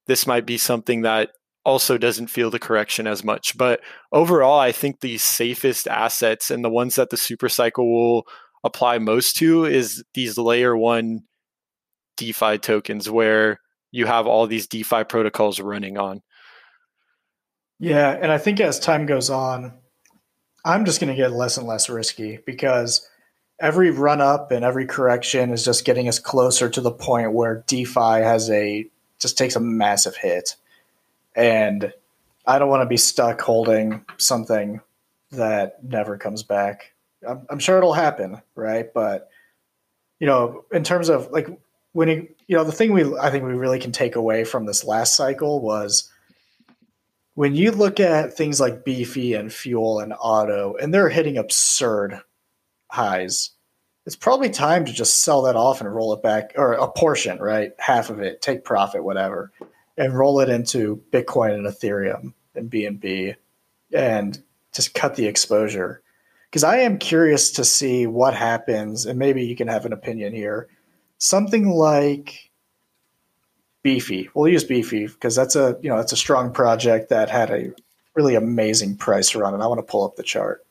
[0.08, 1.30] this might be something that
[1.66, 3.58] also doesn't feel the correction as much.
[3.58, 3.82] But
[4.12, 8.28] overall, I think the safest assets and the ones that the super cycle will
[8.64, 11.22] apply most to is these layer one
[12.18, 13.60] DeFi tokens where
[13.92, 16.22] you have all these DeFi protocols running on.
[17.80, 19.74] Yeah, and I think as time goes on,
[20.66, 23.08] I'm just going to get less and less risky because
[23.60, 27.64] every run up and every correction is just getting us closer to the point where
[27.68, 28.86] DeFi has a
[29.24, 30.56] just takes a massive hit.
[31.36, 31.92] And
[32.46, 34.82] I don't want to be stuck holding something
[35.32, 36.94] that never comes back.
[37.28, 38.94] I'm, I'm sure it'll happen, right?
[38.94, 39.30] But
[40.20, 41.48] you know, in terms of like
[41.94, 44.66] when you, you know, the thing we I think we really can take away from
[44.66, 46.12] this last cycle was
[47.36, 52.22] when you look at things like beefy and fuel and auto and they're hitting absurd
[52.92, 53.52] highs
[54.06, 57.40] it's probably time to just sell that off and roll it back or a portion
[57.40, 59.52] right half of it take profit whatever
[59.98, 63.36] and roll it into bitcoin and ethereum and bnb
[63.94, 64.44] and
[64.74, 66.02] just cut the exposure
[66.50, 70.34] because i am curious to see what happens and maybe you can have an opinion
[70.34, 70.68] here
[71.18, 72.52] something like
[73.84, 74.30] Beefy.
[74.34, 77.74] We'll use Beefy because that's a you know that's a strong project that had a
[78.16, 80.66] really amazing price run, and I want to pull up the chart.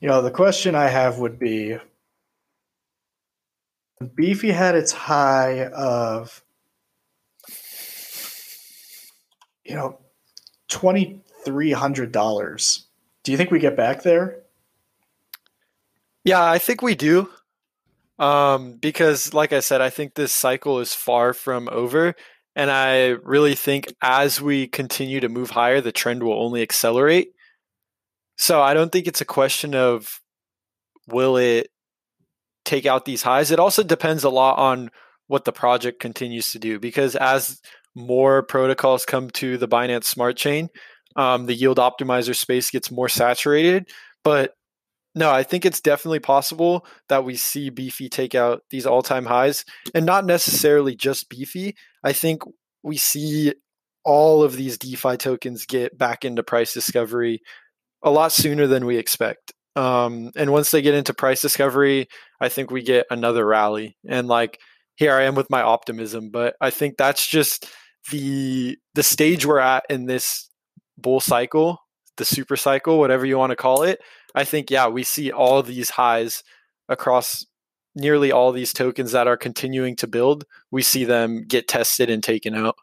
[0.00, 1.78] You know, the question I have would be
[4.14, 6.42] Beefy had its high of
[9.64, 9.98] you know
[10.68, 12.86] twenty three hundred dollars.
[13.22, 14.42] Do you think we get back there?
[16.24, 17.30] Yeah, I think we do.
[18.18, 22.14] Um, because, like I said, I think this cycle is far from over.
[22.54, 27.32] And I really think as we continue to move higher, the trend will only accelerate.
[28.38, 30.20] So I don't think it's a question of
[31.08, 31.68] will it
[32.64, 33.50] take out these highs.
[33.50, 34.90] It also depends a lot on
[35.28, 37.60] what the project continues to do because as
[37.94, 40.68] more protocols come to the Binance Smart Chain,
[41.16, 43.88] um, the yield optimizer space gets more saturated.
[44.22, 44.52] But
[45.14, 49.24] no, I think it's definitely possible that we see Beefy take out these all time
[49.24, 49.64] highs
[49.94, 51.74] and not necessarily just Beefy.
[52.04, 52.42] I think
[52.82, 53.54] we see
[54.04, 57.40] all of these DeFi tokens get back into price discovery
[58.02, 59.52] a lot sooner than we expect.
[59.74, 62.08] Um, and once they get into price discovery,
[62.40, 63.96] I think we get another rally.
[64.08, 64.58] And like
[64.96, 67.66] here I am with my optimism, but I think that's just
[68.10, 70.48] the the stage we're at in this
[70.96, 71.78] bull cycle,
[72.16, 74.00] the super cycle, whatever you want to call it.
[74.34, 76.42] I think, yeah, we see all these highs
[76.88, 77.44] across
[77.94, 80.44] nearly all these tokens that are continuing to build.
[80.70, 82.76] We see them get tested and taken out.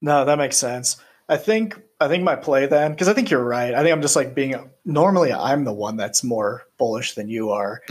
[0.00, 0.96] No, that makes sense.
[1.28, 3.74] I think I think my play then because I think you're right.
[3.74, 7.50] I think I'm just like being normally I'm the one that's more bullish than you
[7.50, 7.82] are.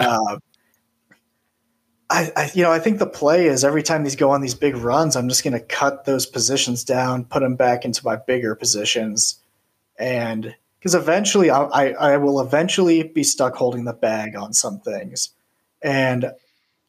[0.00, 0.38] uh,
[2.10, 4.54] I, I, you know I think the play is every time these go on these
[4.54, 8.16] big runs, I'm just going to cut those positions down, put them back into my
[8.16, 9.40] bigger positions,
[9.98, 14.80] and because eventually I, I, I will eventually be stuck holding the bag on some
[14.80, 15.30] things,
[15.80, 16.32] and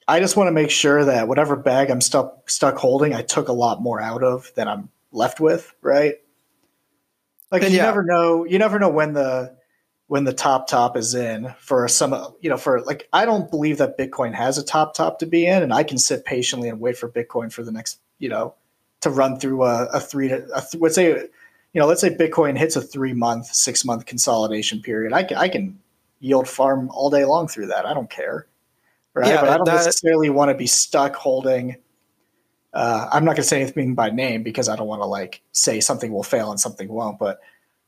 [0.07, 3.47] I just want to make sure that whatever bag I'm stuck stuck holding, I took
[3.47, 6.15] a lot more out of than I'm left with, right?
[7.51, 7.85] Like and you yeah.
[7.85, 9.55] never know, you never know when the
[10.07, 13.79] when the top top is in for some you know for like I don't believe
[13.79, 16.79] that Bitcoin has a top top to be in, and I can sit patiently and
[16.79, 18.53] wait for Bitcoin for the next you know
[19.01, 22.09] to run through a, a three to a th- let's say you know let's say
[22.09, 25.13] Bitcoin hits a three month six month consolidation period.
[25.13, 25.79] I can, I can
[26.19, 27.85] yield farm all day long through that.
[27.85, 28.47] I don't care,
[29.13, 29.29] right?
[29.29, 31.77] Yeah, but I don't that, necessarily want to be stuck holding.
[32.75, 35.41] Uh, I'm not going to say anything by name because I don't want to like
[35.53, 37.39] say something will fail and something won't, but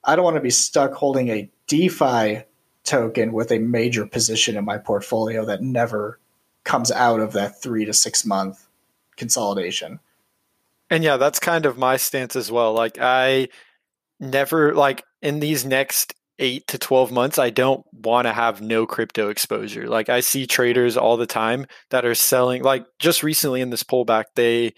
[0.06, 2.44] I don't want to be stuck holding a DeFi
[2.86, 6.20] token with a major position in my portfolio that never
[6.64, 8.66] comes out of that three to six month
[9.18, 10.00] consolidation.
[10.90, 12.72] And yeah, that's kind of my stance as well.
[12.74, 13.50] Like I
[14.22, 18.86] never like in these next eight to 12 months, I don't want to have no
[18.86, 19.88] crypto exposure.
[19.88, 23.84] Like I see traders all the time that are selling, like just recently in this
[23.84, 24.74] pullback, they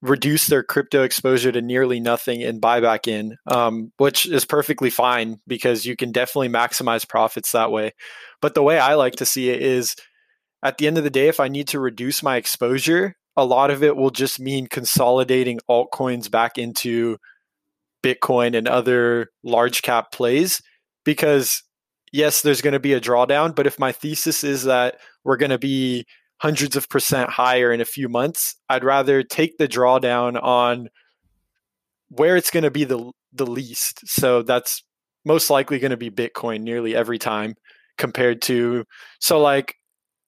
[0.00, 4.90] reduce their crypto exposure to nearly nothing and buy back in, um, which is perfectly
[4.90, 7.92] fine because you can definitely maximize profits that way.
[8.40, 9.94] But the way I like to see it is
[10.62, 13.70] at the end of the day, if I need to reduce my exposure, a lot
[13.70, 17.16] of it will just mean consolidating altcoins back into
[18.02, 20.62] Bitcoin and other large cap plays
[21.04, 21.62] because
[22.12, 25.50] yes, there's going to be a drawdown, but if my thesis is that we're going
[25.50, 26.04] to be
[26.42, 28.56] hundreds of percent higher in a few months.
[28.68, 30.88] I'd rather take the drawdown on
[32.08, 34.06] where it's going to be the the least.
[34.08, 34.82] So that's
[35.24, 37.54] most likely going to be Bitcoin nearly every time
[37.96, 38.84] compared to
[39.20, 39.76] so like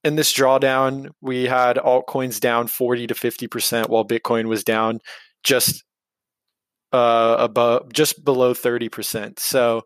[0.05, 5.01] in this drawdown we had altcoins down 40 to 50% while Bitcoin was down
[5.43, 5.83] just
[6.95, 9.38] uh above just below 30%.
[9.38, 9.84] So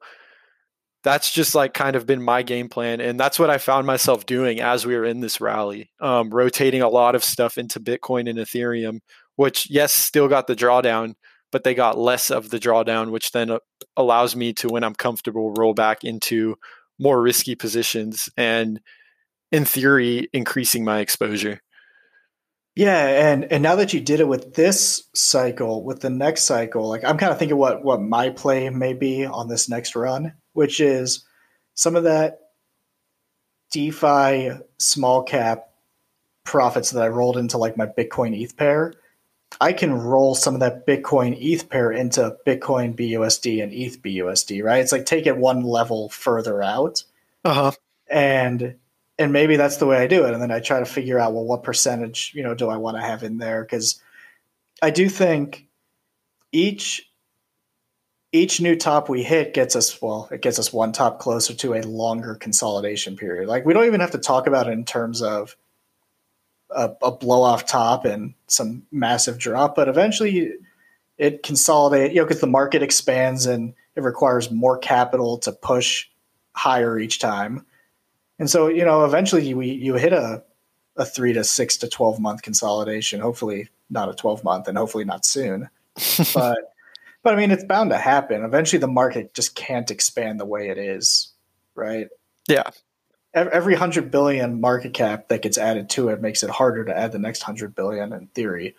[1.04, 4.26] that's just like kind of been my game plan and that's what i found myself
[4.26, 8.28] doing as we were in this rally um, rotating a lot of stuff into bitcoin
[8.28, 8.98] and ethereum
[9.36, 11.14] which yes still got the drawdown
[11.50, 13.58] but they got less of the drawdown which then uh,
[13.96, 16.56] allows me to when i'm comfortable roll back into
[16.98, 18.80] more risky positions and
[19.52, 21.60] in theory increasing my exposure
[22.78, 26.88] yeah, and and now that you did it with this cycle, with the next cycle,
[26.88, 30.34] like I'm kind of thinking what what my play may be on this next run,
[30.52, 31.24] which is
[31.74, 32.38] some of that
[33.72, 35.70] DeFi small cap
[36.44, 38.94] profits that I rolled into like my Bitcoin ETH pair.
[39.60, 44.62] I can roll some of that Bitcoin ETH pair into Bitcoin BUSD and ETH BUSD,
[44.62, 44.80] right?
[44.80, 47.02] It's like take it one level further out.
[47.44, 47.72] Uh-huh.
[48.08, 48.76] And
[49.18, 50.32] and maybe that's the way I do it.
[50.32, 52.96] And then I try to figure out, well, what percentage, you know, do I want
[52.96, 53.62] to have in there?
[53.62, 54.00] Because
[54.80, 55.66] I do think
[56.52, 57.04] each
[58.30, 61.74] each new top we hit gets us well, it gets us one top closer to
[61.74, 63.48] a longer consolidation period.
[63.48, 65.56] Like we don't even have to talk about it in terms of
[66.70, 70.52] a, a blow off top and some massive drop, but eventually
[71.16, 76.06] it consolidate, you know, because the market expands and it requires more capital to push
[76.52, 77.64] higher each time
[78.38, 80.42] and so, you know, eventually we you hit a
[80.96, 83.20] a three to six to twelve month consolidation.
[83.20, 85.68] Hopefully not a twelve month, and hopefully not soon.
[86.34, 86.58] but
[87.22, 88.44] but I mean, it's bound to happen.
[88.44, 91.32] Eventually, the market just can't expand the way it is,
[91.74, 92.08] right?
[92.48, 92.70] Yeah.
[93.34, 97.12] Every hundred billion market cap that gets added to it makes it harder to add
[97.12, 98.74] the next hundred billion in theory.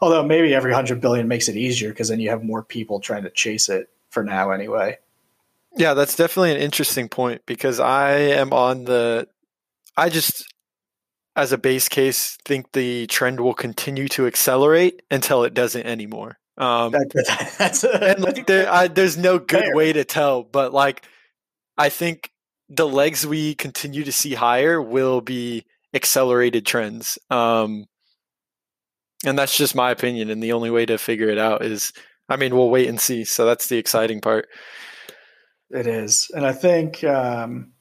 [0.00, 3.24] Although maybe every hundred billion makes it easier because then you have more people trying
[3.24, 4.98] to chase it for now anyway.
[5.76, 9.28] Yeah, that's definitely an interesting point because I am on the
[9.96, 10.52] I just
[11.36, 16.38] as a base case think the trend will continue to accelerate until it doesn't anymore.
[16.58, 19.74] Um, that, that's a, and like there, I, there's no good fair.
[19.74, 21.04] way to tell, but like
[21.78, 22.30] I think
[22.68, 25.64] the legs we continue to see higher will be
[25.94, 27.18] accelerated trends.
[27.30, 27.86] Um,
[29.26, 30.30] and that's just my opinion.
[30.30, 31.92] And the only way to figure it out is,
[32.28, 33.24] I mean, we'll wait and see.
[33.24, 34.48] So that's the exciting part.
[35.70, 37.72] It is, and I think um,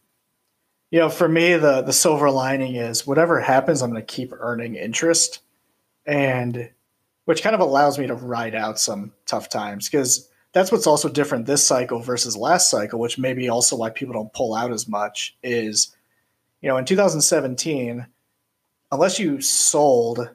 [0.91, 4.33] you know, for me, the the silver lining is whatever happens, I'm going to keep
[4.33, 5.41] earning interest,
[6.05, 6.69] and
[7.25, 11.09] which kind of allows me to ride out some tough times because that's what's also
[11.09, 14.71] different this cycle versus last cycle, which may be also why people don't pull out
[14.71, 15.37] as much.
[15.43, 15.95] Is
[16.61, 18.05] you know, in 2017,
[18.91, 20.29] unless you sold,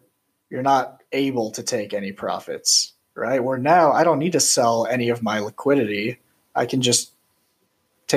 [0.51, 3.43] you're not able to take any profits, right?
[3.43, 6.21] Where now I don't need to sell any of my liquidity.
[6.55, 7.14] I can just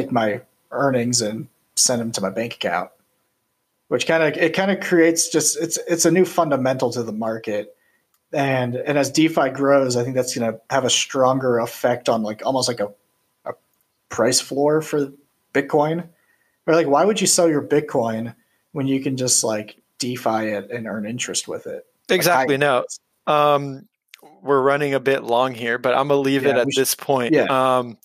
[0.01, 0.41] take my
[0.71, 2.89] earnings and send them to my bank account
[3.87, 7.13] which kind of it kind of creates just it's it's a new fundamental to the
[7.13, 7.75] market
[8.33, 12.23] and and as defi grows i think that's going to have a stronger effect on
[12.23, 12.91] like almost like a,
[13.45, 13.53] a
[14.09, 15.11] price floor for
[15.57, 16.07] Bitcoin.
[16.65, 18.35] Or like, why would you sell your Bitcoin
[18.73, 21.85] when you can just like DeFi it and earn interest with it?
[22.09, 22.57] Exactly.
[22.57, 22.85] Like,
[23.27, 23.33] no.
[23.33, 23.87] Um,
[24.41, 27.33] we're running a bit long here, but I'm gonna leave yeah, it at this point.
[27.33, 27.45] Yeah.
[27.45, 27.97] Um,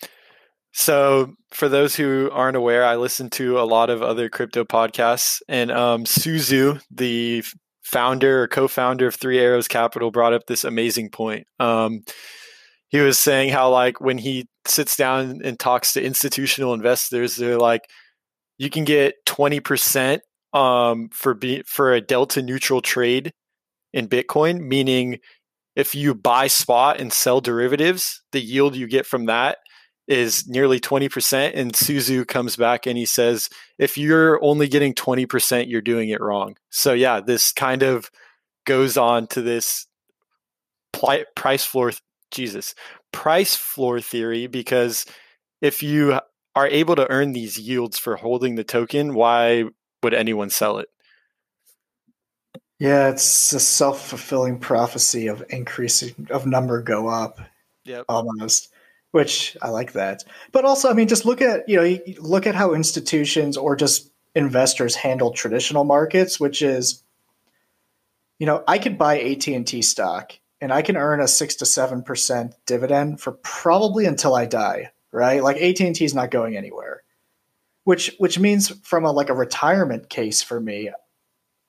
[0.73, 5.41] so for those who aren't aware, I listen to a lot of other crypto podcasts,
[5.49, 7.45] and um, Su Zhu, the
[7.83, 11.47] founder or co-founder of Three Arrows Capital, brought up this amazing point.
[11.61, 12.01] Um,
[12.89, 17.59] he was saying how like when he sits down and talks to institutional investors, they're
[17.59, 17.83] like,
[18.59, 20.23] you can get twenty percent
[20.55, 23.33] um, for be for a delta neutral trade
[23.93, 25.19] in Bitcoin, meaning
[25.75, 29.59] if you buy spot and sell derivatives, the yield you get from that
[30.09, 31.53] is nearly 20%.
[31.55, 33.49] And Su Zhu comes back and he says,
[33.79, 36.57] if you're only getting 20%, you're doing it wrong.
[36.71, 38.11] So, yeah, this kind of
[38.67, 39.87] goes on to this
[40.93, 41.93] pli- price floor,
[42.31, 42.75] Jesus,
[43.13, 45.07] price floor theory, because
[45.61, 46.19] if you
[46.55, 49.65] are able to earn these yields for holding the token, why
[50.03, 50.89] would anyone sell it?
[52.79, 57.39] Yeah, it's a self fulfilling prophecy of increasing of number go up.
[57.85, 58.72] Yeah, almost.
[59.13, 62.55] Which I like that, but also, I mean, just look at you know look at
[62.55, 67.03] how institutions or just investors handle traditional markets, which is,
[68.39, 71.57] you know, I could buy AT and T stock and I can earn a six
[71.57, 74.93] to seven percent dividend for probably until I die.
[75.13, 77.03] Right, like AT and T is not going anywhere
[77.85, 80.89] which which means from a like a retirement case for me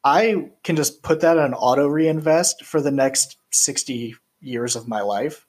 [0.04, 5.02] I can just put that on auto reinvest for the next 60 years of my
[5.02, 5.48] life.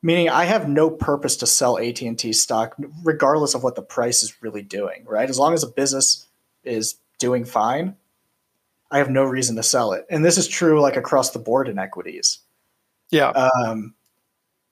[0.00, 4.40] Meaning I have no purpose to sell AT&T stock regardless of what the price is
[4.42, 5.28] really doing, right?
[5.28, 6.26] As long as a business
[6.62, 7.96] is doing fine,
[8.90, 10.06] I have no reason to sell it.
[10.08, 12.38] And this is true like across the board in equities.
[13.10, 13.30] Yeah.
[13.30, 13.94] Um,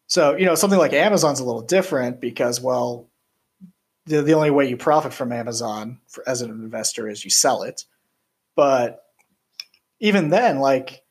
[0.07, 3.09] so, you know, something like Amazon's a little different because, well,
[4.07, 7.63] the, the only way you profit from Amazon for, as an investor is you sell
[7.63, 7.85] it.
[8.55, 9.05] But
[9.99, 11.03] even then, like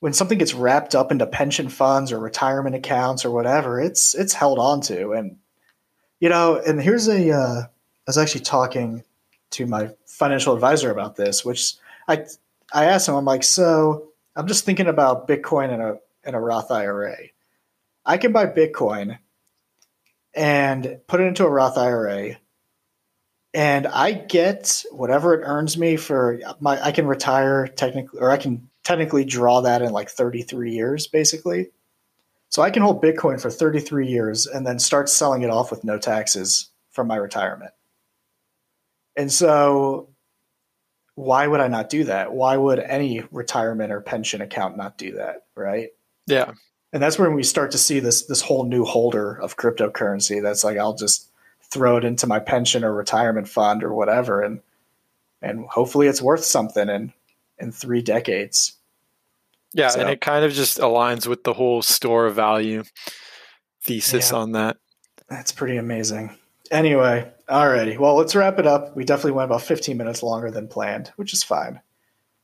[0.00, 4.32] when something gets wrapped up into pension funds or retirement accounts or whatever, it's it's
[4.32, 5.12] held on to.
[5.12, 5.38] And
[6.20, 7.68] you know, and here's a uh, I
[8.06, 9.04] was actually talking
[9.50, 11.74] to my financial advisor about this, which
[12.06, 12.24] I
[12.72, 16.40] I asked him, I'm like, so I'm just thinking about Bitcoin and a and a
[16.40, 17.16] Roth IRA.
[18.04, 19.18] I can buy Bitcoin
[20.34, 22.36] and put it into a Roth IRA
[23.54, 26.82] and I get whatever it earns me for my.
[26.82, 31.68] I can retire technically, or I can technically draw that in like 33 years, basically.
[32.48, 35.84] So I can hold Bitcoin for 33 years and then start selling it off with
[35.84, 37.72] no taxes from my retirement.
[39.14, 40.08] And so,
[41.16, 42.32] why would I not do that?
[42.32, 45.44] Why would any retirement or pension account not do that?
[45.54, 45.90] Right?
[46.26, 46.52] Yeah.
[46.94, 50.40] And that's when we start to see this this whole new holder of cryptocurrency.
[50.42, 51.28] That's like I'll just
[51.70, 54.62] throw it into my pension or retirement fund or whatever and
[55.42, 57.12] and hopefully it's worth something in
[57.58, 58.77] in three decades
[59.74, 60.00] yeah so.
[60.00, 62.82] and it kind of just aligns with the whole store of value
[63.82, 64.38] thesis yeah.
[64.38, 64.76] on that
[65.28, 66.36] that's pretty amazing
[66.70, 70.68] anyway alrighty well let's wrap it up we definitely went about 15 minutes longer than
[70.68, 71.80] planned which is fine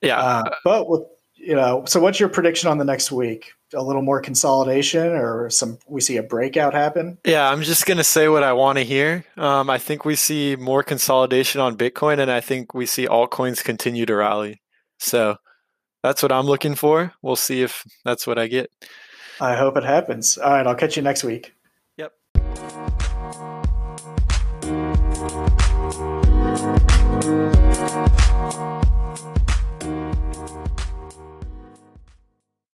[0.01, 1.03] yeah uh, but with
[1.35, 5.51] you know so what's your prediction on the next week a little more consolidation or
[5.51, 7.19] some we see a breakout happen?
[7.25, 9.25] Yeah, I'm just going to say what I want to hear.
[9.37, 13.63] Um, I think we see more consolidation on Bitcoin, and I think we see altcoins
[13.63, 14.63] continue to rally.
[14.99, 15.37] So
[16.05, 17.15] that's what I'm looking for.
[17.23, 18.71] We'll see if that's what I get.
[19.41, 20.37] I hope it happens.
[20.37, 21.54] All right, I'll catch you next week.